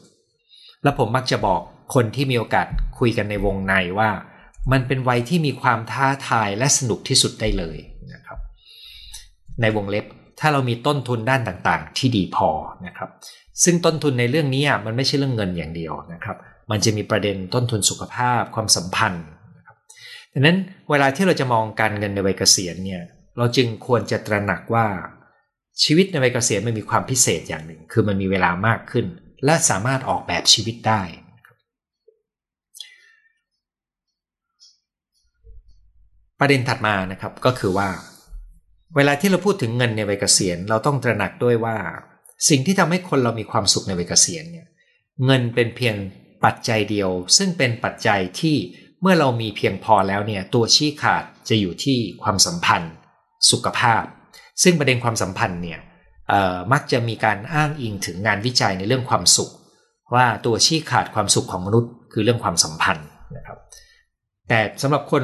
[0.82, 1.60] และผมมักจะบอก
[1.94, 2.66] คนที่มีโอกาส
[2.98, 4.10] คุยกันในวงในว่า
[4.72, 7.78] มันเป็นวัยที่มีความท้าทายและสนุกที่สุดได้เลย
[9.62, 10.04] ในวงเล็บ
[10.40, 12.48] ถ้าเรามีต้นทุนด้านต่างๆ ที่ดีพอ
[12.86, 13.10] นะครับ
[13.64, 16.36] ซึ่งต้นทุนในเรื่องนี้มันไม่ใช่เรื่องเงินอย่างเดียวนะครับ
[16.70, 19.76] มันจะมีประเด็นต้นทุนสุขภาพความสัมพันธ์นะครับ
[20.32, 20.58] ดังนั้น
[20.90, 23.02] เวลาที่เราจะมองการเงินในวัยเกษียณเนี่ย
[23.38, 24.86] เราจึงควรจะตระหนักว่า
[25.82, 29.06] ชีวิตในวัยเกษียณมันมีความพิเศษอย่างหนึ่ง คือมันมีเวลามากขึ้น
[29.44, 31.02] และสามารถออกแบบชีวิตได้
[36.40, 37.88] ประเด็นถัดมานะครับก็คือว่า
[38.96, 41.76] เวลาที่เราพูดถึงเงินในวัยเกษียณเราต้องตระหนักด้วยว่า
[42.48, 44.66] สิ่งที่ทำให้คนเรามีความสุขในวัยเกษียณเนี่ย
[45.24, 45.96] เงินเป็นเพียง
[46.44, 48.56] ปัจจัยเดียว ซึ่งเป็นปัจจัยที่
[49.00, 52.92] เมื่อเรามีเพียงพอแล้วเนี่ยตัวชี้ขาดจะอยู่ที่ความสัมพันธ์
[53.50, 54.04] สุขภาพ
[54.62, 55.80] ซึ่งประเด็นความสัมพันธ์เนี่ย
[56.72, 59.50] มักจะมีการอ้างอิงถึงงานวิจัยในเรื่องความสุข
[60.14, 63.58] ว่าตัวชี้ขาดความสุขของมนุษย์ คือเรื่องความสัมพันธ์นะครับ
[64.48, 65.22] แต่สำหรับคน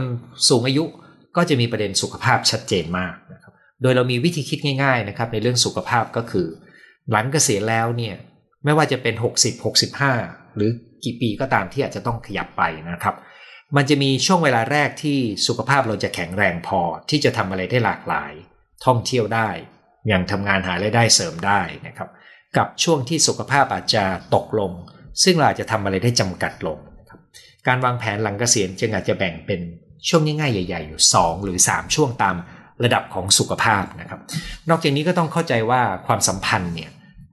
[0.49, 0.85] สูงอายุ
[1.37, 3.48] ก็จะมีประเด็นสุขภาพชัดเจนมากนะครับ
[3.83, 6.47] โดยเรามีวิธีคิดง่ายๆนะครับในเรื่องสุขภาพก็คือ
[7.11, 8.17] หลังเกษียณแล้วเนี่ย
[8.65, 9.65] ไม่ว่าจะเป็น 60
[10.05, 10.71] 65 หรือ
[11.05, 13.17] กี่ปีก็ตามที่อาจจะต้องขยับไปนะครับ
[13.77, 18.33] มันจะมีช่วงเวลาแรกที่สุขภาพเราจะแข็งแรงพอที่จะทำอะไรได้หลากหลาย
[18.87, 19.49] ท่องเที่ยวได้
[20.13, 22.09] ยังทำงานหารายได้เสริมได้นะครับ
[22.57, 24.73] กับช่วงที่สุขภาพอาจจะตกลง
[25.25, 26.79] ซึ่งเราอาจจะทำอะไรได้จำกัดลง
[27.11, 27.21] ครับ
[27.67, 29.61] การวางแผนหลังเกษียณจึงอาจจะแบ่งเป็น
[30.09, 32.37] ช่วงง่ายๆใหญ่ ๆ อยู่ 2 หรือ 3 ช่วงตาม
[32.85, 34.21] ระดับของสุขภาพนะครับ
[34.71, 36.91] นอกจากนี้ก็ต้องเข้าใจว่าความสัมพันธ์เนี่ย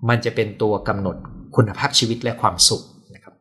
[0.09, 1.17] มันจะเป็นตัวกำหนด
[1.55, 2.83] คุณภาพชีวิตและความสุข
[3.15, 3.33] นะครับ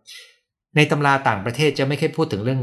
[0.77, 2.63] ในตำราต่างประเทศจะไม่ค่อยพูดถึงเรื่อง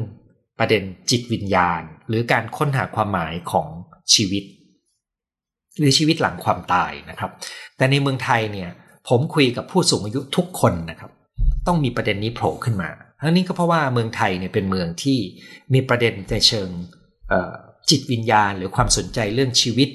[0.59, 3.67] ประเด็นจิตวิญญาณ หรือการค้นหาความหมายของ
[4.13, 4.43] ชีวิต
[5.79, 7.31] หรือชีวิตหลังความตายนะครับ
[7.77, 8.69] แต่ในเมืองไทยเนี่ย
[9.09, 11.11] ผมคุยกับผู้สูงอายุทุกคนนะครับ
[11.67, 12.89] ต้องมีประเด็นนี้โผล่ขึ้นมา
[13.23, 15.17] ทั้งนี้ก็เพราะว่าเมืองไทยเนี่ยเป็นเมืองที่
[15.73, 16.69] มีประเด็นในเชิง
[17.91, 19.89] จิตวิญญาณ หรือความสนใจเรื่องชีวิต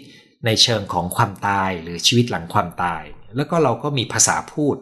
[0.46, 3.02] ในเชิงของความตายหรือชีวิตหลังความตาย
[3.36, 4.76] แล้วก็เราก็มีภาษาพูด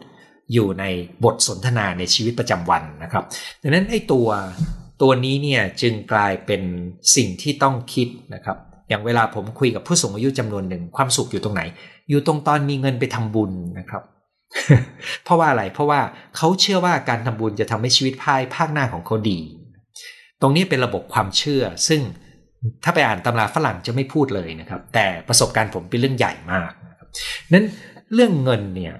[0.53, 0.85] อยู่ใน
[1.25, 3.25] บทสนทนาในชีวิตประจำวันนะครับ
[3.63, 4.29] ดังนั้นไอ้ตัว
[5.03, 6.63] ตัวนี้เนี่ยจึงกลายเป็น
[7.17, 8.57] สิ่งที่ต้องคิดนะครับ
[8.89, 11.63] อย่างเวลาผมคุยกับผู้สูงอายุจำนวนหนึ่งความสุขอยู่ตรงไหน
[12.11, 14.03] อยู่ตรงตอนมีเงินไปทำบุญนะครับ
[15.25, 16.01] เพราะว่าอะไร เพราะว่า
[16.37, 19.39] เขาเชื่อว่าการทำบุญจะทำให้ชีวิตภายภาคหน้าของเขาดี
[20.41, 22.01] ตรงนี้เป็นระบบความเชื่อ ซึ่ง
[22.85, 27.09] ถ้าไปอ่านตำราฝรั่งจะไม่พูดเลยนะครับ แต่ประสบการณ์ผมเป็นเรื่องใหญ่มากนะครับ
[27.53, 27.67] นั้น
[28.15, 28.95] เรื่องเงินเนี่ย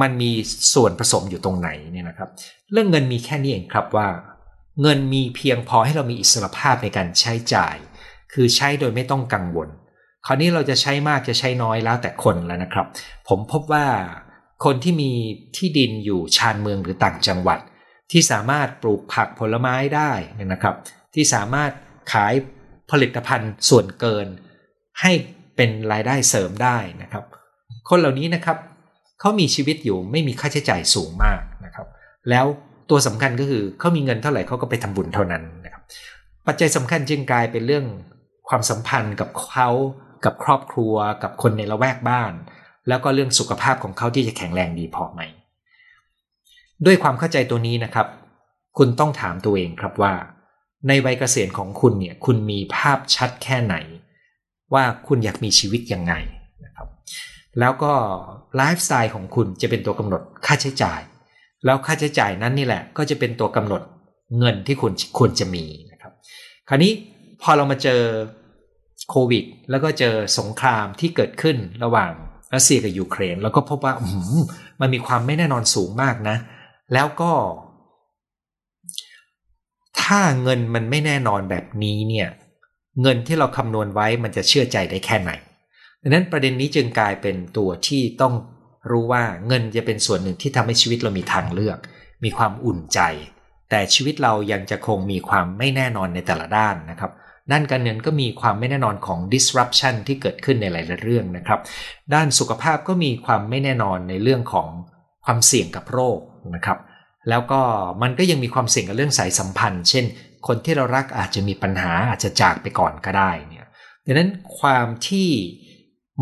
[0.00, 0.30] มันมี
[0.74, 2.28] ส่วนผสมอยู่ตรงไหนเนี่ยนะครับ
[2.72, 4.08] เรื่องเงินมีแค่นี้เองครับว่า
[4.82, 7.76] เงินมีเพียงพอให้เรามีอิสรภาพในการใช้จ่าย
[8.32, 9.68] คือใช้โดยไม่ต้องกังวล
[10.26, 12.86] คราวนี้เราจะใช้มากจะใช้น้อยแล้วแต่คนแล้วนะครับ
[13.28, 13.86] ผมพบว่า
[14.64, 15.10] คนที่มี
[15.56, 17.58] ที่ดินอยู่ชานเมืองหรือต่างจังหวัด
[18.12, 20.12] ที่สามารถปลูกผักผลไม้ได้
[20.52, 20.74] นะครับ
[21.14, 21.70] ที่สามารถ
[22.12, 22.34] ขาย
[22.90, 24.26] ผลิตภัณฑ์ส่วนเกิน
[25.00, 25.12] ให้
[25.56, 27.24] เป็นรายได้เสริมได้นะครับ
[27.88, 28.58] คนเหล่านี้นะครับ
[29.20, 31.86] เขามีชีวิตอยู่ไม่มีค่าใช้จ่ายสูงมากนะครับ
[32.30, 32.46] แล้ว
[32.90, 35.82] ตัวสำคัญก็คือเขามีเงินเท่าไหร่เขาก็ไปทำบุญเท่านั้นนะครับ
[36.46, 37.84] ปัจจัยสำคัญจึงกลายเป็นเรื่อง
[38.48, 39.68] ความสัมพันธ์กับเขา
[40.24, 42.32] กับครอบครัวกับคนในละแวกบ้าน
[42.88, 45.20] แล้วก็เรื่องสุขภาพของเขาที่จะแข็งแรงดีพอไหม
[46.86, 48.06] ด้วยความเข้าใจตัวนี้นะครับ
[48.78, 50.12] คุณต้องถามตัวเองครับว่า
[50.88, 53.76] ในวัยเกษียณของคุณเนี่ยคุณมีภาพชัดแค่ไหน
[54.74, 56.14] ว่าคุณอยากมีชีวิตยังไง
[56.64, 56.88] นะครับ
[57.60, 57.92] แล้วก็
[58.56, 61.00] ไลฟ์สไตล์ของคุณจะเป็นตัวกำหนดค่าใช้จ่าย
[61.64, 63.82] แล้วค่าใช้จ่ายนั้นนี่แหละ ก็จะเป็นตัวกำหนด
[64.38, 66.12] เงินที่คุณควรจะมีนะครับ
[66.68, 66.92] คราวนี้
[67.42, 68.00] พอเรามาเจอ
[69.10, 72.12] โควิด แล้วก็เจอสงครามที่เกิดขึ้นระหว่าง
[72.54, 73.94] รัสเซียกับยูเครน แล้วก็พบว่า
[74.80, 76.36] มันมีความไม่แน่นอนสูงมากนะ
[76.94, 77.32] แล้วก็
[80.02, 82.28] ถ้าเงินมันไม่แน่นอนแบบนี้เนี่ย
[83.02, 85.30] เงินที่เราคำนวณไว้มันจะเชื่อใจได้แค่ไหน
[86.02, 88.34] ดังนั้นประเด็นนี้จึงกลายเป็นตัวที่ต้อง
[88.90, 91.78] รู้ว่าเงินจะเป็นส่วนหนึ่งที่ทำให้ชีวิตเรามีทางเลือก
[92.24, 93.00] มีความอุ่นใจ
[93.70, 97.12] แต่ชีวิตเรายังจะคงมีความไม่แน่นอนในแต่ละด้านนะครับ
[97.52, 101.60] ด้านการเงินก็มีความไม่แน่นอนของ disruption ที่เกิดขึ้นในหลายๆเรื่องนะครับ
[102.14, 104.68] ด้านสุขภาพก็มีความไม่แน่นอนในเรื่องของ
[105.24, 106.18] ความเสี่ยงกับโรค
[106.54, 106.78] นะครับ
[107.28, 107.60] แล้วก็
[108.02, 110.04] มันก็ยังมีความเสี่ยงกับเรื่องสายสัมพันธ์ เช่น
[110.46, 113.66] คนที่เรารักอาจจะมีปัญหาอาจจะจากไปก่อนก็ได้เนี่ย
[114.06, 115.28] ดังนั้นความที่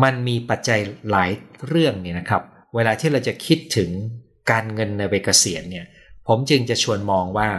[0.03, 1.31] มันมีปัจจัยหลาย
[1.67, 2.41] เรื่องเนี่ยนะครับ
[2.75, 3.89] เวลาที่เราจะคิดถึง
[4.51, 5.85] การเงินในเบเกษียณเนี่ย
[6.27, 7.49] ผมจึงจะชวนมองว่า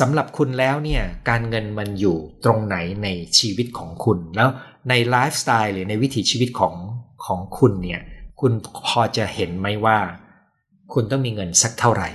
[0.00, 4.48] สำหรับคุณแล้วเนี่ยการเงินมันอยู่ตรงไหนในชีวิตของคุณ แล้ว
[4.88, 6.74] ในไลฟ์สไตล์หรือในวิถีชีวิตของ
[7.26, 8.00] ของคุณเนี่ย
[8.40, 8.52] คุณ
[8.86, 9.98] พอจะเห็นไหมว่า
[10.92, 12.08] คุณต้องมีเงินสักเท่าไหร่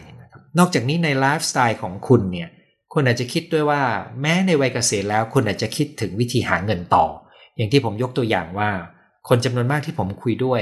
[0.58, 2.50] นอกจากนี้ในไลฟ์สไตล์ของคุณเนี่ย
[2.94, 3.82] คุณอาจจะคิดด้วยว่า
[4.22, 7.06] แม้ในวัยเกษียณแล้วคุณอาจจะคิดถึงวิธีหาเงินต่อ
[7.56, 8.70] อย่างที่ผมยกตัวอย่างว่า
[9.30, 10.62] คนจำนวนมากที่ผมคุยด้วย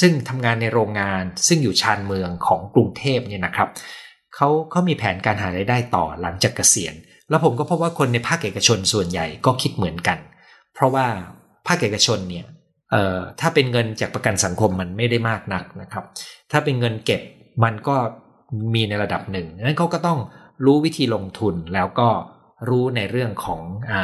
[0.00, 3.68] ซึ่งทำงานในโรงงาน ซึ่งอยู่ชานเมืองของกรุงเทพเนี่ยนะครับ
[4.34, 6.94] เขาเขามีแผนการหารายได้ต่อหลังจากเกษียณ
[7.30, 10.18] แล้วผมก็พบว่าคนในภาคเอกชนส่วนใหญ่ก็คิดเหมือนกัน
[10.74, 11.06] เพราะว่า
[11.66, 12.46] ภาคเอกชนเนี่ย
[13.40, 16.04] ถ้าเป็นเงินจากประกันสังคมมันไม่ได้มากนักนะครับ
[16.50, 17.22] ถ้าเป็นเงินเก็บ
[17.64, 17.96] มันก็
[18.74, 20.18] มีในระดับหนึ่งนั้นเขาก็ต้อง
[20.64, 22.08] รู้วิธีลงทุนแล้วก็
[22.68, 24.02] รู้ในเรื่องของอา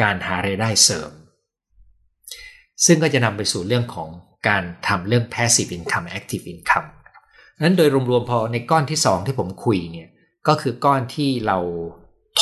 [0.00, 1.10] การหารายได้เสริม
[2.86, 4.08] ซึ่งก็จะนำไปสู่เรื่องของ
[4.48, 6.88] การทำเรื่อง passive income active income
[7.62, 10.08] นั้นโดยรวมๆพอในก้อนที่ 2 ที่ผมคุยเนี่ย
[10.48, 11.58] ก็คือก้อนที่เรา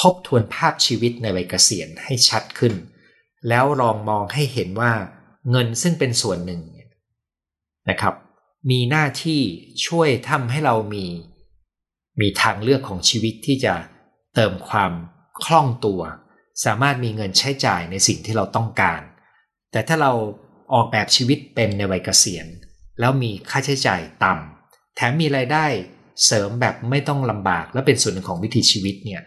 [0.00, 2.74] ทบทวนภาพชีวิตในวัยเกษียณให้ชัดขึ้น
[3.48, 4.92] แล้วลองมองให้เห็นว่า
[5.50, 6.60] เงินซึ่งเป็นส่วนหนึ่ง
[7.90, 8.14] นะครับ
[8.70, 9.40] มีหน้าที่
[9.86, 11.06] ช่วยทำให้เรามี
[12.20, 13.74] มีทางเลือกของชีวิตที่จะ
[14.34, 14.92] เติมความ
[15.44, 16.00] คล่องตัว
[16.64, 19.00] สามารถมีเงินใช้จ่ายในสิ่งที่เราต้องการ
[19.72, 20.12] แต่ถ้าเรา
[20.74, 22.46] ออกแบบชีวิตเป็นในวัยเกษียณ
[23.00, 25.66] แล้วมีค่าใช้จ่ายต่ำแถมมีรายได้
[26.24, 29.22] เสริมแบบไม่ต้องลำบากและเป็นส่วนหนึ่งของวิถีชีวิตเนี่ย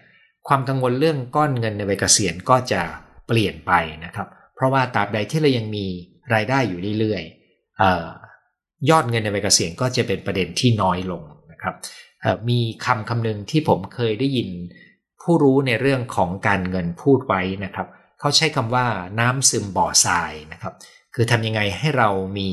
[0.47, 2.81] ความกังวลเรื่องก้อนเงินในวัยเกษียณก็จะ
[3.27, 3.71] เปลี่ยนไป
[4.05, 5.85] นะครับ เพราะว่าตราบใดที่เรายังมี
[6.33, 11.21] รายได้อยู่เรื่อยๆยอดเงินในวัยเกษียณก็จะเป็นประเด็นที่น้อยลง
[11.67, 11.73] นะ
[12.27, 14.49] ครับมีคำคำหนึ่งที่ผมเคยได้ยิน
[15.21, 17.87] ผู้รู้ในเรื่องของการเงินพูดไว้นะครับ
[18.19, 18.85] เขาใช้คำว่า
[19.19, 20.73] น้ำซึมบ่อทรายนะครับ
[21.15, 22.49] คือทำยังไงให้เรามี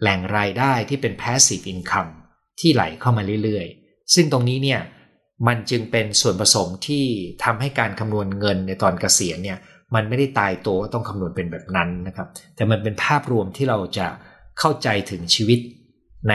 [0.00, 2.12] แหล่งรายได้ที่เป็น passive income
[2.60, 4.80] ที่ไหลเข้ามาเรื่อยๆ ซึ่งตรงนี้เนี่ย
[5.46, 7.04] มันจึงเป็นส่วนผสมที่
[7.44, 9.58] ทำให้การคำนวณเงินในตอนเกษียณเนี่ย
[9.94, 14.06] มันไม่ได้ตายตัวต้องคำนวณเป็นแบบนั้นนะครับ แต่มันเป็นภาพรวมที่เราจะ
[14.58, 15.60] เข้าใจถึงชีวิต
[16.30, 16.34] ใน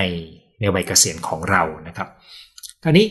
[0.59, 2.07] ในวัยเกษียณของเรานะครับ
[2.83, 3.05] คราวนี้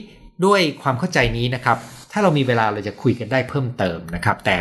[0.47, 1.79] ด้วยความเข้าใจนี้นะครับ
[2.13, 4.59] ถ้าเรามีเวลาเราจะคุยกันได้เพิ่มเติมนะครับ แต่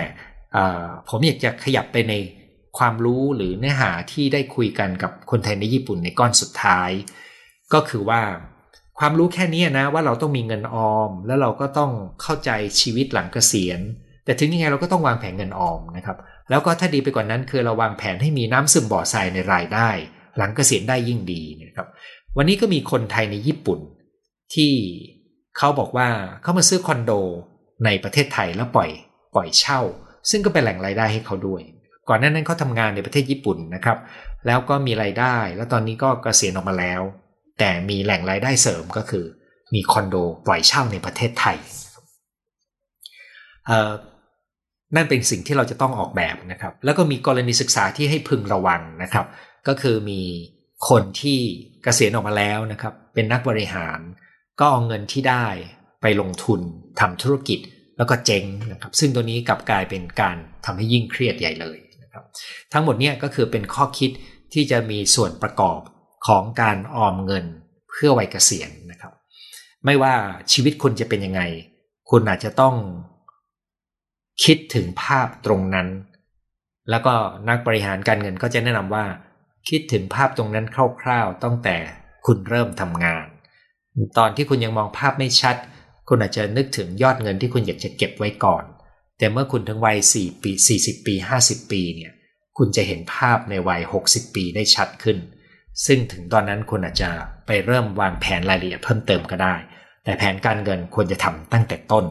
[1.10, 2.14] ผมอยากจะขยับไปใน
[2.78, 6.90] ความรู้หรือเนื้อหาที่ได้คุยกันกับคนไทยในญี่ปุ่นในก้อนสุดท้าย
[7.74, 8.22] ก็คือว่า
[9.00, 13.80] ความรู้แค่นี้นะว่าเราต้องมีเงินออม แล้วเราก็ต้องเข้าใจชีวิตหลังเกษียณ
[14.26, 16.18] แต่ถึงยังไงเราก็ต้องวางแผนเงินออมนะครับ
[16.50, 19.90] แล้วก็ถ้าดีไปกว่านั้นคือเราวางแผนให้มีน้ำซึมบ่อทรายในรายได้
[20.38, 21.88] หลังเกษียณได้ยิ่งดีนะครับ
[22.40, 23.80] วันนี้ก็มีคนไทยในญี่ปุ่น
[24.56, 24.74] ที่
[25.58, 26.10] เขาบอกว่า
[26.42, 27.12] เขามาซื้อคอนโด
[27.86, 28.90] ในประเทศไทยแล้วปล่อย
[29.36, 29.80] ปล่อยเช่า
[30.30, 31.62] ซึ่งก็เป็นแหล่งรายได้ให้เขาด้วย
[32.10, 33.98] ก่อนหน้านั้นเขาทำงานในประเทศญี่ปุ่นนะครับ
[34.48, 37.02] แล้วก็มีรายได้ แล้วตอนนี้ก็เกษียณออกมาแล้ว
[37.60, 39.26] แต่มีแหล่งรายได้เสริมก็คือ
[39.74, 41.58] มีคอนโดปล่อยเช่าในประเทศไทย
[44.96, 49.26] นั่นเป็นสิ่งที่เราจะต้องออกแบบนะครับ แล้วก็มีกรณีศึกษาที่ให้พึงระวังนะครับ
[49.68, 50.22] ก็คือมี
[50.90, 51.40] คนที่
[51.84, 54.00] เกษียณออกมาแล้วนะครับ เป็นนักบริหาร
[54.60, 55.46] ก็เอาเงินที่ได้
[56.02, 56.60] ไปลงทุน
[57.00, 57.60] ทำธุรกิจ
[57.98, 62.24] แล้วก็เจ๊งนะครับ ซึ่งตัวนี้กลับกลายเป็นการทำให้ยิ่งเครียดใหญ่เลยนะครับ
[62.74, 64.12] ทั้งหมดเนี้ก็คือเป็นข้อคิด
[64.54, 65.80] ที่จะมีส่วนประกอบ
[66.28, 67.46] ของการออมเงิน
[67.92, 69.14] เพื่อวัยเกษียณนะครับ
[69.86, 70.14] ไม่ว่า
[70.52, 71.42] ชีวิตคุณจะเป็นยังไง
[72.10, 72.76] คุณอาจจะต้อง
[74.44, 75.88] คิดถึงภาพตรงนั้น
[76.90, 77.14] แล้วก็
[77.50, 79.06] นักบริหารการเงินก็จะแนะนำว่า
[79.70, 80.66] คิดถึงภาพตรงนั้น
[81.02, 81.76] คร่าวๆตั้งแต่
[82.26, 83.26] คุณเริ่มทำงาน
[84.18, 85.56] ตอนที่คุณยังมองภาพไม่ชัด
[86.08, 88.64] คุณอาจจะนึกถึงยอดเงินที่คุณอยากจะเก็บไว้ก่อน
[89.18, 92.12] แต่เมื่อคุณถึงวัย4ปี40 ปี 50 ปีเนี่ย
[92.58, 95.18] คุณจะเห็นภาพในวัย 60 ปีได้ชัดขึ้น
[95.86, 97.10] ซึ่งถึงตอนนั้นคุณอาจจะ
[97.48, 99.56] ไปเริ่มวางแผนรายละเอียดเพิ่มเติมก็ได้
[100.04, 102.06] แต่แผนการเงินควรจะทำตั้งแต่ต้น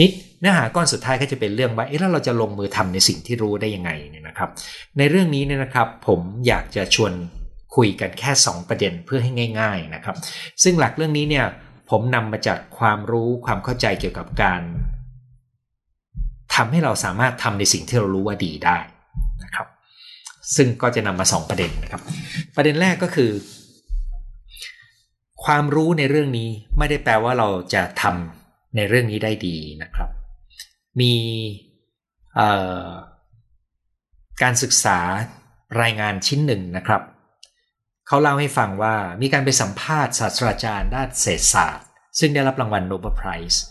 [0.00, 0.10] นิด
[0.40, 4.50] เนื้อหาก้อนสุดท้ายก็จะเป็นเรื่องว่าเอ๊ะแล้วเราจะลงมือทำในสิ่งที่รู้ได้ยังไงเนี่ยนะครับ
[4.98, 7.12] ในเรื่องนี้เนี่ยนะครับ ผมอยากจะชวน
[7.76, 10.16] คุยกันแค่ 2 ประเด็นเพื่อให้ง่าย ๆนะครับ
[10.62, 11.46] ซึ่งหลักเรื่องนี้เนี่ย
[11.90, 14.62] ผมนำมาจากความรู้ความเข้าใจเกี่ยวกับการ
[16.54, 18.78] ทำให้เราสามารถทำในสิ่งที่เรารู้ว่าดีได้
[19.44, 19.66] นะครับ
[20.56, 22.02] ซึ่งก็จะนำมา 2 ประเด็นนะครับ
[22.56, 23.30] ประเด็นแรกก็คือ
[25.44, 28.41] ความรู้ในเรื่องนี้ไม่ได้แปลว่าเราจะทำ
[28.76, 30.10] ในเรื่องนี้ได้ดีนะครับ
[31.00, 31.14] มี
[34.42, 34.98] การศึกษา
[35.82, 37.02] รายงานชิ้นหนึ่งนะครับ
[38.06, 41.86] เขาเล่าให้ฟังว่ามีการไปสัมภาษณ์ศาสตราจารย์ด้านเศรษฐศาสตร์
[42.18, 43.62] ซึ่งได้รับรางวัลโนเบลไพรส์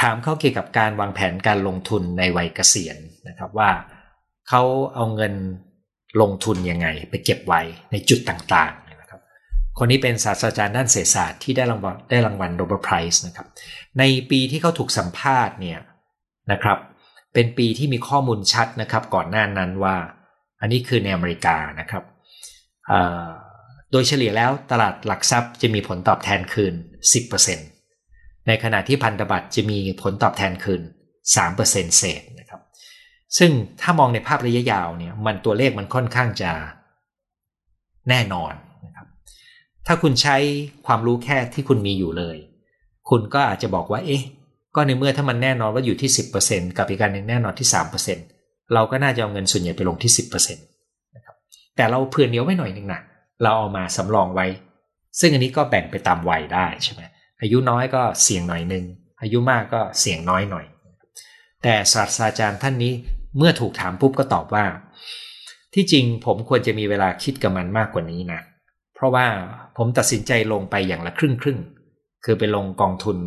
[0.00, 2.96] ถามเขาเกี่ยวกับการวางแผนการลงทุนในวัยเกษียณ
[3.28, 3.70] นะครับว่า
[4.48, 4.62] เขา
[4.94, 5.34] เอาเงิน
[6.20, 7.60] ลงทุนยังไงไปเก็บไว้
[7.92, 8.72] ในจุดต่าง
[9.78, 13.46] คนนี้เป็นศาสตราจารย์ด้านเศรษฐศาสตร์ที่ได้รางวัลได้รางวัลโนเบลไพรส์นะครับ
[13.98, 15.78] ในปีที่เขาถูกสัมภาษณ์เนี่ย
[16.52, 16.78] นะครับ
[17.34, 19.96] เป็นปีที่มีข้อมูลชัดนะครับ ก่อนหน้านั้นว่า
[20.60, 22.04] อันนี้คือในอเมริกานะครับ
[23.92, 26.74] โดยเฉลี่ยแล้วตลาดหลักทรัพย์จะมีผลตอบแทนคืน
[27.40, 30.82] 10%ในขณะที่พันธบัตรจะมีผลตอบแทนคืน
[31.36, 32.60] 3%เศษนะครับ
[33.38, 36.52] ซึ่งถ้ามองในภาพระยะยาวเนี่ยมันตัวเลขมันค่อนข้างจะ
[38.10, 38.52] แน่นอน
[39.86, 40.36] ถ้าคุณใช้
[40.86, 42.36] ความรู้แค่ที่คุณมีอยู่เลย
[43.10, 44.22] คุณก็อาจจะบอกว่า เอ๊ะ
[44.74, 46.10] ก็ในเมื่อถ้ามันแน่นอนว่าอยู่ที่
[46.44, 47.68] 10%กับอีกการหนึ่งแน่นอนที่
[48.20, 51.36] 3%เราก็น่าจะเอาเงินส่วนใหญ่ไปลงที่ 10%นะครับ
[51.76, 53.00] แต่เราเผื่อเนี้ยวไว้หน่อยหนึ่งนะ
[53.42, 54.46] เราเอามาสำรองไว้
[55.20, 57.02] ซึ่งอันนี้ก็แบ่งไปตามวัยได้ใช่ไหม
[57.40, 58.84] อายุน้อยก็เสี่ยงหน่อยหนึ่ง
[59.22, 60.66] อายุมากก็เสี่ยงน้อยหน่อย
[61.62, 62.92] แต่ศาสตราจารย์ท่านนี้
[63.36, 64.64] เมื่อถูกถามปุ๊บก็ตอบว่า
[65.74, 68.40] ที่จริงผมควรจะมีเวลาคิดกับมันมากกว่านี้นะ
[68.96, 69.26] เพราะว่า
[69.76, 71.58] ผมตัดสินใจลงไปอย่างละครึ่งครึ่ง
[72.24, 73.18] คือไปลงกองทุน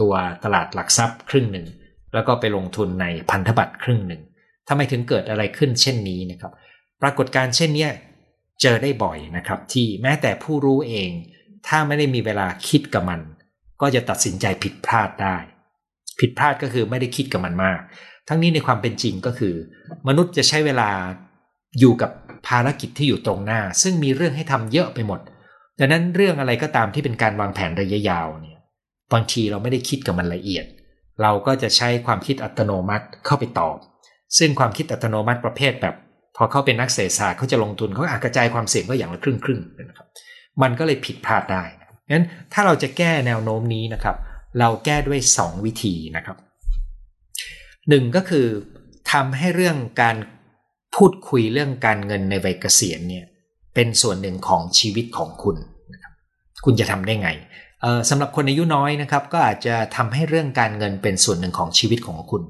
[0.00, 0.12] ตัว
[0.44, 1.66] ตลาดหลักทรัพย์ครึ่งหนึ่ง
[2.14, 4.22] แล้วก็ไปลงทุนในพันธบัตรครึ่งหนึ่ง
[4.68, 6.52] ทำไมถึงเกิดอะไรขึ้นเช่นนี้นะครับ
[7.02, 7.88] ปรากฏการเช่นนี้
[8.62, 11.10] เจอได้บ่อยนะครับ ที่แม้แต่ผู้รู้เอง
[11.68, 13.20] ถ้าไม่ได้มีเวลาคิดกับมัน
[13.80, 15.36] ก็จะตัดสินใจผิดพลาดได้
[16.20, 17.80] ผิดพลาดก็คือไม่ได้คิดกับมันมาก
[18.28, 19.54] ทั้งนี้ในความเป็นจริงก็คือ
[20.08, 20.90] มนุษย์จะใช้เวลา
[21.78, 22.10] อยู่กับ
[22.46, 25.20] ภารกิจที่อยู่ตรงหน้า ซึ่งมีเรื่องให้ทำเยอะไปหมด
[25.78, 28.58] ดังนั้นเรื่องอะไรก็ตามที่เป็นการวางแผนระยะยาวเนี่ย
[29.12, 30.64] บางทีเราไม่ได้คิดกับมันละเอียด
[31.22, 33.76] เราก็จะใช้ความคิดอัตโนมัติเข้าไปตอบ
[34.38, 35.94] ซึ่งความคิดอัตโนมัติประเภทแบบ
[36.36, 40.08] พอเขาเป็นนักเศรษฐศาสตร์เขาจะลงทุนเขาอาจกระจายความเสี่ยงก็อย่างละครึ่งครึ่งนะครับ
[40.62, 41.64] มันก็เลยผิดพลาดได้
[42.10, 44.16] งั้นถ้าเราจะแก้แนวโน้มนี้นะครับ
[44.58, 46.36] เราแก้ด้วย 2 วิธีนะครับ
[47.88, 48.46] หนึ่งก็คือ
[49.12, 50.16] ทำให้เรื่องการ
[50.94, 53.24] พูดคุยเรื่องการเงินในวัยเกษียณเนี่ย
[53.74, 55.56] เป็นส่วนหนึ่งของชีวิตของคุณ
[55.92, 56.12] นะครับ
[56.64, 57.30] คุณจะทำได้ไง
[58.10, 62.42] สำหรับคนอายุน้อยนะครับ ก็อาจจะทำให้เรื่องการเงินเป็นส่วนหนึ่งของชีวิตของคุณ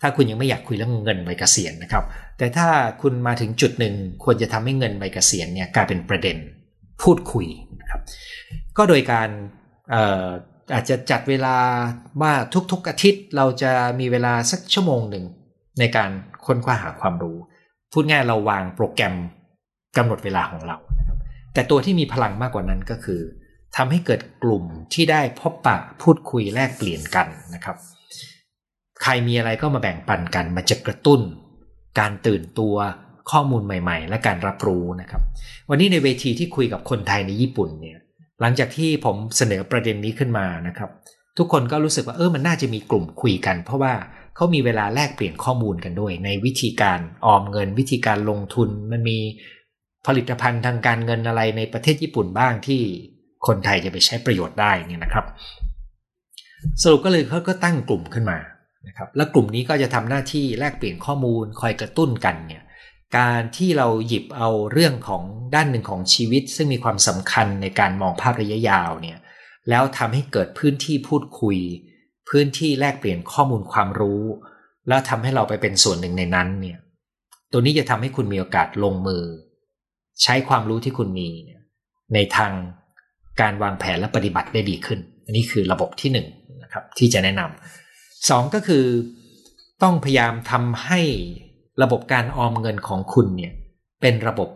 [0.00, 2.04] ถ้าคุณยังไม่อยากคุยเรื่องเงินวัยเกษียณนะครับ
[2.38, 2.68] แต่ถ้า
[3.02, 6.36] คุณมาถึงจุดหนึ่งควรจะทำให้เงินวัยเกษียณเนี่ยกลายเป็นประเด็น
[7.02, 7.46] พูดคุย
[7.80, 8.00] นะครับ
[8.76, 9.28] ก็โดยการ
[10.74, 11.56] อาจจะจัดเวลา
[12.20, 12.32] ว่า
[12.72, 15.24] ทุกๆอาทิตย์เราจะมีเวลาสักชั่วโมงหนึ่ง
[15.78, 16.10] ในการ
[16.46, 17.36] ค้นคว้าหาความรู้
[17.94, 19.14] พูดง่ายเราวางโปรแกรม
[19.96, 20.76] กำหนดเวลาของเรา
[21.54, 23.20] แต่ตัวที่มีพลังมากกว่านั้นก็คือ
[23.76, 27.76] ทำให้เกิดกลุ่มที่ได้พบปะพูดคุยแลกเปลี่ยนกันนะครับ
[29.02, 31.20] ใครมีอะไรก็มาแบ่งปันกันมาจะกระตุ้น
[31.98, 32.76] การตื่นตัว
[33.30, 35.22] ข้อมูลใหม่ ๆ และการรับรู้นะครับ
[35.70, 37.98] วันนี้ในเวทีที่คุยกับคนไทยในญี่ปุ่นเนี่ย
[38.40, 40.90] หลังจากที่ผมเสนอประเด็นนี้ขึ้นมานะครับ
[41.38, 43.94] ทุกคนก็รู้สึกว่าเออมันน่าจะมีกลุ่มคุยกัน เพราะว่า
[44.36, 49.18] เขามีเวลาแลกเปลี่ยนข้อมูลกันด้วย ในวิธีการออมเงิน วิธีการลงทุนมันมี
[50.06, 52.80] ผลิตภัณฑ์ทางการเงินอะไรในประเทศญี่ปุ่นบ้างที่
[53.46, 55.24] คนไทยจะไปใช้ประโยชน์ได้นี่นะครับ
[56.82, 58.38] สรุปก็เลยเขาก็ตั้งกลุ่มขึ้นมา
[58.86, 62.62] นะครับและกลุ่มนี้ก็จะทำหน้าที่แลกเปลี่ยนข้อมูลคอยกระตุ้นกันเนี่ย
[63.18, 65.22] การที่เราหยิบเอาเรื่องของ
[65.54, 69.18] ด้านหนึ่งของชีวิต ซึ่งมีความสำคัญในการมองภาพระยะยาวเนี่ย
[69.68, 71.58] แล้วทำให้เกิดพื้นที่พูดคุย
[72.28, 74.22] พื้นที่แลกเปลี่ยนข้อมูลความรู้
[74.88, 76.78] แล้วทำให้เราไปเป็นส่วนหนึ่งในนั้นเนี่ย
[77.52, 79.22] ตัวนี้จะทำให้คุณมีโอกาสลงมือ
[80.22, 81.28] ใช้ความรู้ที่คุณมี
[82.14, 82.52] ในทาง
[83.40, 86.18] การวางแผนและปฏิบัติได้ดีขึ้น อันนี้คือระบบที่1น
[86.62, 88.84] นะครับที่จะแนะนำสองก็คือ
[89.82, 91.00] ต้องพยายามทำให้
[91.82, 93.52] ระบบการออมเงินของคุณเนี่ย
[94.00, 94.48] เป็นระบบ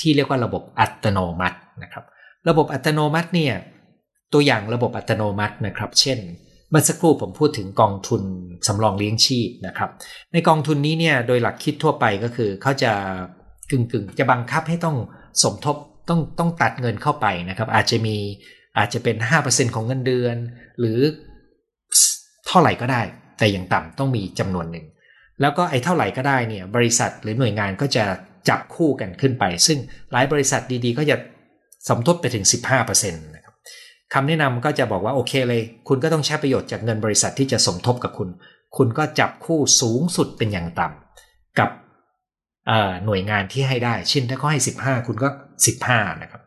[0.00, 2.04] ที่เรียกว่าระบบอัตโนมัตินะครับ
[2.48, 3.54] ระบบอัตโนมัติเนี่ย
[4.32, 6.18] ตัวอย่างระบบอัตโนมัตินะครับ เช่น
[6.76, 8.22] มื่อสักครู่ผมพูดถึงกองทุน
[8.66, 9.90] สำรองเลี้ยงชีพนะครับ
[10.32, 12.92] ในกองทุนนี้เนี่ยโดยหลักคิดทั่วไปก็คือเขาจะ
[13.70, 14.96] กึ่งกึ่งจะบังคับให้ต้อง
[15.42, 15.76] สมทบ
[16.08, 18.16] ต้องต้องตัดเงินเข้าไปนะครับ อาจจะมี
[18.78, 20.36] อาจจะเป็น 5%ของเงินเดือน
[20.78, 20.98] หรือ
[22.46, 23.02] เท่าไหร่ก็ได้
[23.38, 24.86] แต่อย่างต่ำต้องมีจำนวนหนึ่ง
[25.40, 28.04] แล้วก็ไอ้เท่าไหร่ก็ได้เนี่ยบริษัทหรือหน่วยงานก็จะ
[28.48, 29.78] จับคู่กันขึ้นไป ซึ่ง
[30.12, 31.16] หลายบริษัทดีๆ ก็จะ
[31.88, 33.45] สมทบไปถึง 15%นะ
[34.14, 38.28] คำแนะนำก็จะบอกว่าโอเคเลย คุณก็ต้องใช้ประโยชน์จากเงินบริษัทที่จะสมทบกับคุณ
[38.76, 41.70] คุณก็จับคู่สูงสุดเป็นอย่างต่ำกับ
[43.04, 45.28] หน่วยงานที่ให้ได้เช่นถ้าเขาให้ 15 คุณก็
[45.76, 46.42] 15 นะครับ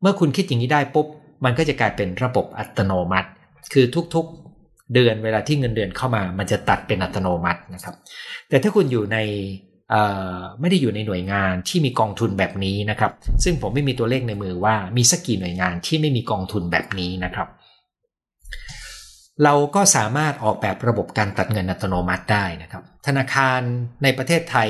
[0.00, 1.06] เมื่อคุณคิดอย่างนี้ได้ปุ๊บ
[1.44, 3.30] มันก็จะกลายเป็นระบบอัตโนมัติ
[3.72, 7.94] คือทุกๆเดือนเวลาที่เงินเดือนเข้ามา มันจะตัดเป็นอัตโนมัตินะครับ
[8.48, 9.18] แต่ถ้าคุณอยู่ใน
[10.60, 13.12] ไม่ได้อยู่ในหน่วยงานที่มีกองทุนแบบนี้นะครับ
[13.44, 17.48] ซึ่งผมไม่มีตัวเลขในมือว่ามีสักกี่หน่วยงานที่ไม่มีกองทุนแบบนี้นะครับ
[19.44, 23.60] เราก็สามารถออกแบบระบบการตัดเงินอัตโนมัติได้นะครับ ธนาคาร
[24.02, 24.68] ในประเทศไทย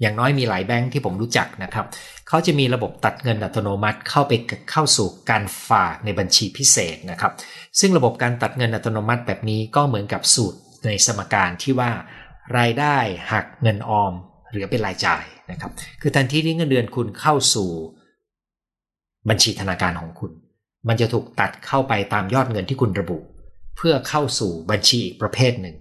[0.00, 1.86] อย่างน้อยมีหลายแบงค์ที่ผมรู้จักนะครับ
[2.28, 4.32] เขาจะมีระบบตัดเงินอัตโนมัติเข้าไป
[4.70, 7.32] เข้าสู่การฝากในบัญชีพิเศษนะครับ
[7.80, 11.90] ซึ่งระบบการตัดเงินอัตโนมัติแบบนี้ก็เหมือนกับสูตรในสมการที่ว่า
[12.58, 12.96] รายได้
[13.32, 14.12] หักเงินออม
[14.52, 17.70] หลือเป็นรายจ่ายนะครับ คือทันทีที่เงินเดือนคุณเข้าสู่
[19.28, 20.32] บัญชีธนาคารของคุณ
[20.88, 23.18] มันจะถูกตัดเข้าไปตามยอดเงินที่คุณระบุ
[23.76, 25.76] เพื่อเข้าสู่บัญชีอีกประเภทหนึ่ง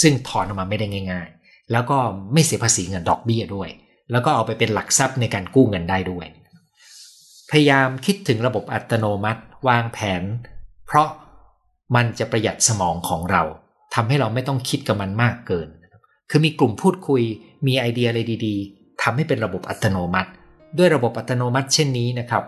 [0.00, 1.98] ซึ่งถอนออกมาไม่ได้ง่าย ๆ แล้วก็
[2.32, 3.68] ไม่เสียภาษีเงินดอกเบี้ยด้วย
[4.12, 6.26] แล้วก็เอาไปเป็นหลักทรัพย์ในการกู้เงินได้ด้วย
[7.50, 10.22] พยายามคิดถึงระบบอัตโนมัติวางแผน
[10.86, 11.08] เพราะ
[11.94, 13.42] มันจะประหยัดสมองของเรา
[13.94, 15.68] ทำให้เราไม่ต้องคิดกับมันมากเกิน
[16.30, 17.22] คือมีกลุ่มพูดคุย
[17.66, 20.30] มีไอเดียอะไรดีๆทำให้เป็นระบบอัตโนมัติ
[20.78, 22.42] ด้วยระบบอัตโนมัติเช่นนี้นะครับ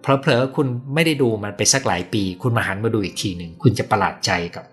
[0.00, 4.64] เผลอๆคุณไม่ได้ดูมันไปสักหลายปี คุณมาหันมาดูอีกทีหนึ่ง คุณจะประหลาดใจกับ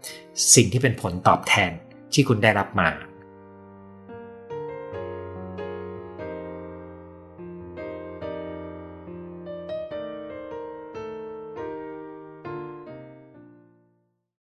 [0.56, 1.72] สิ่งที่เป็นผลตอบแทน
[2.14, 2.90] ที่คุณได้รับมา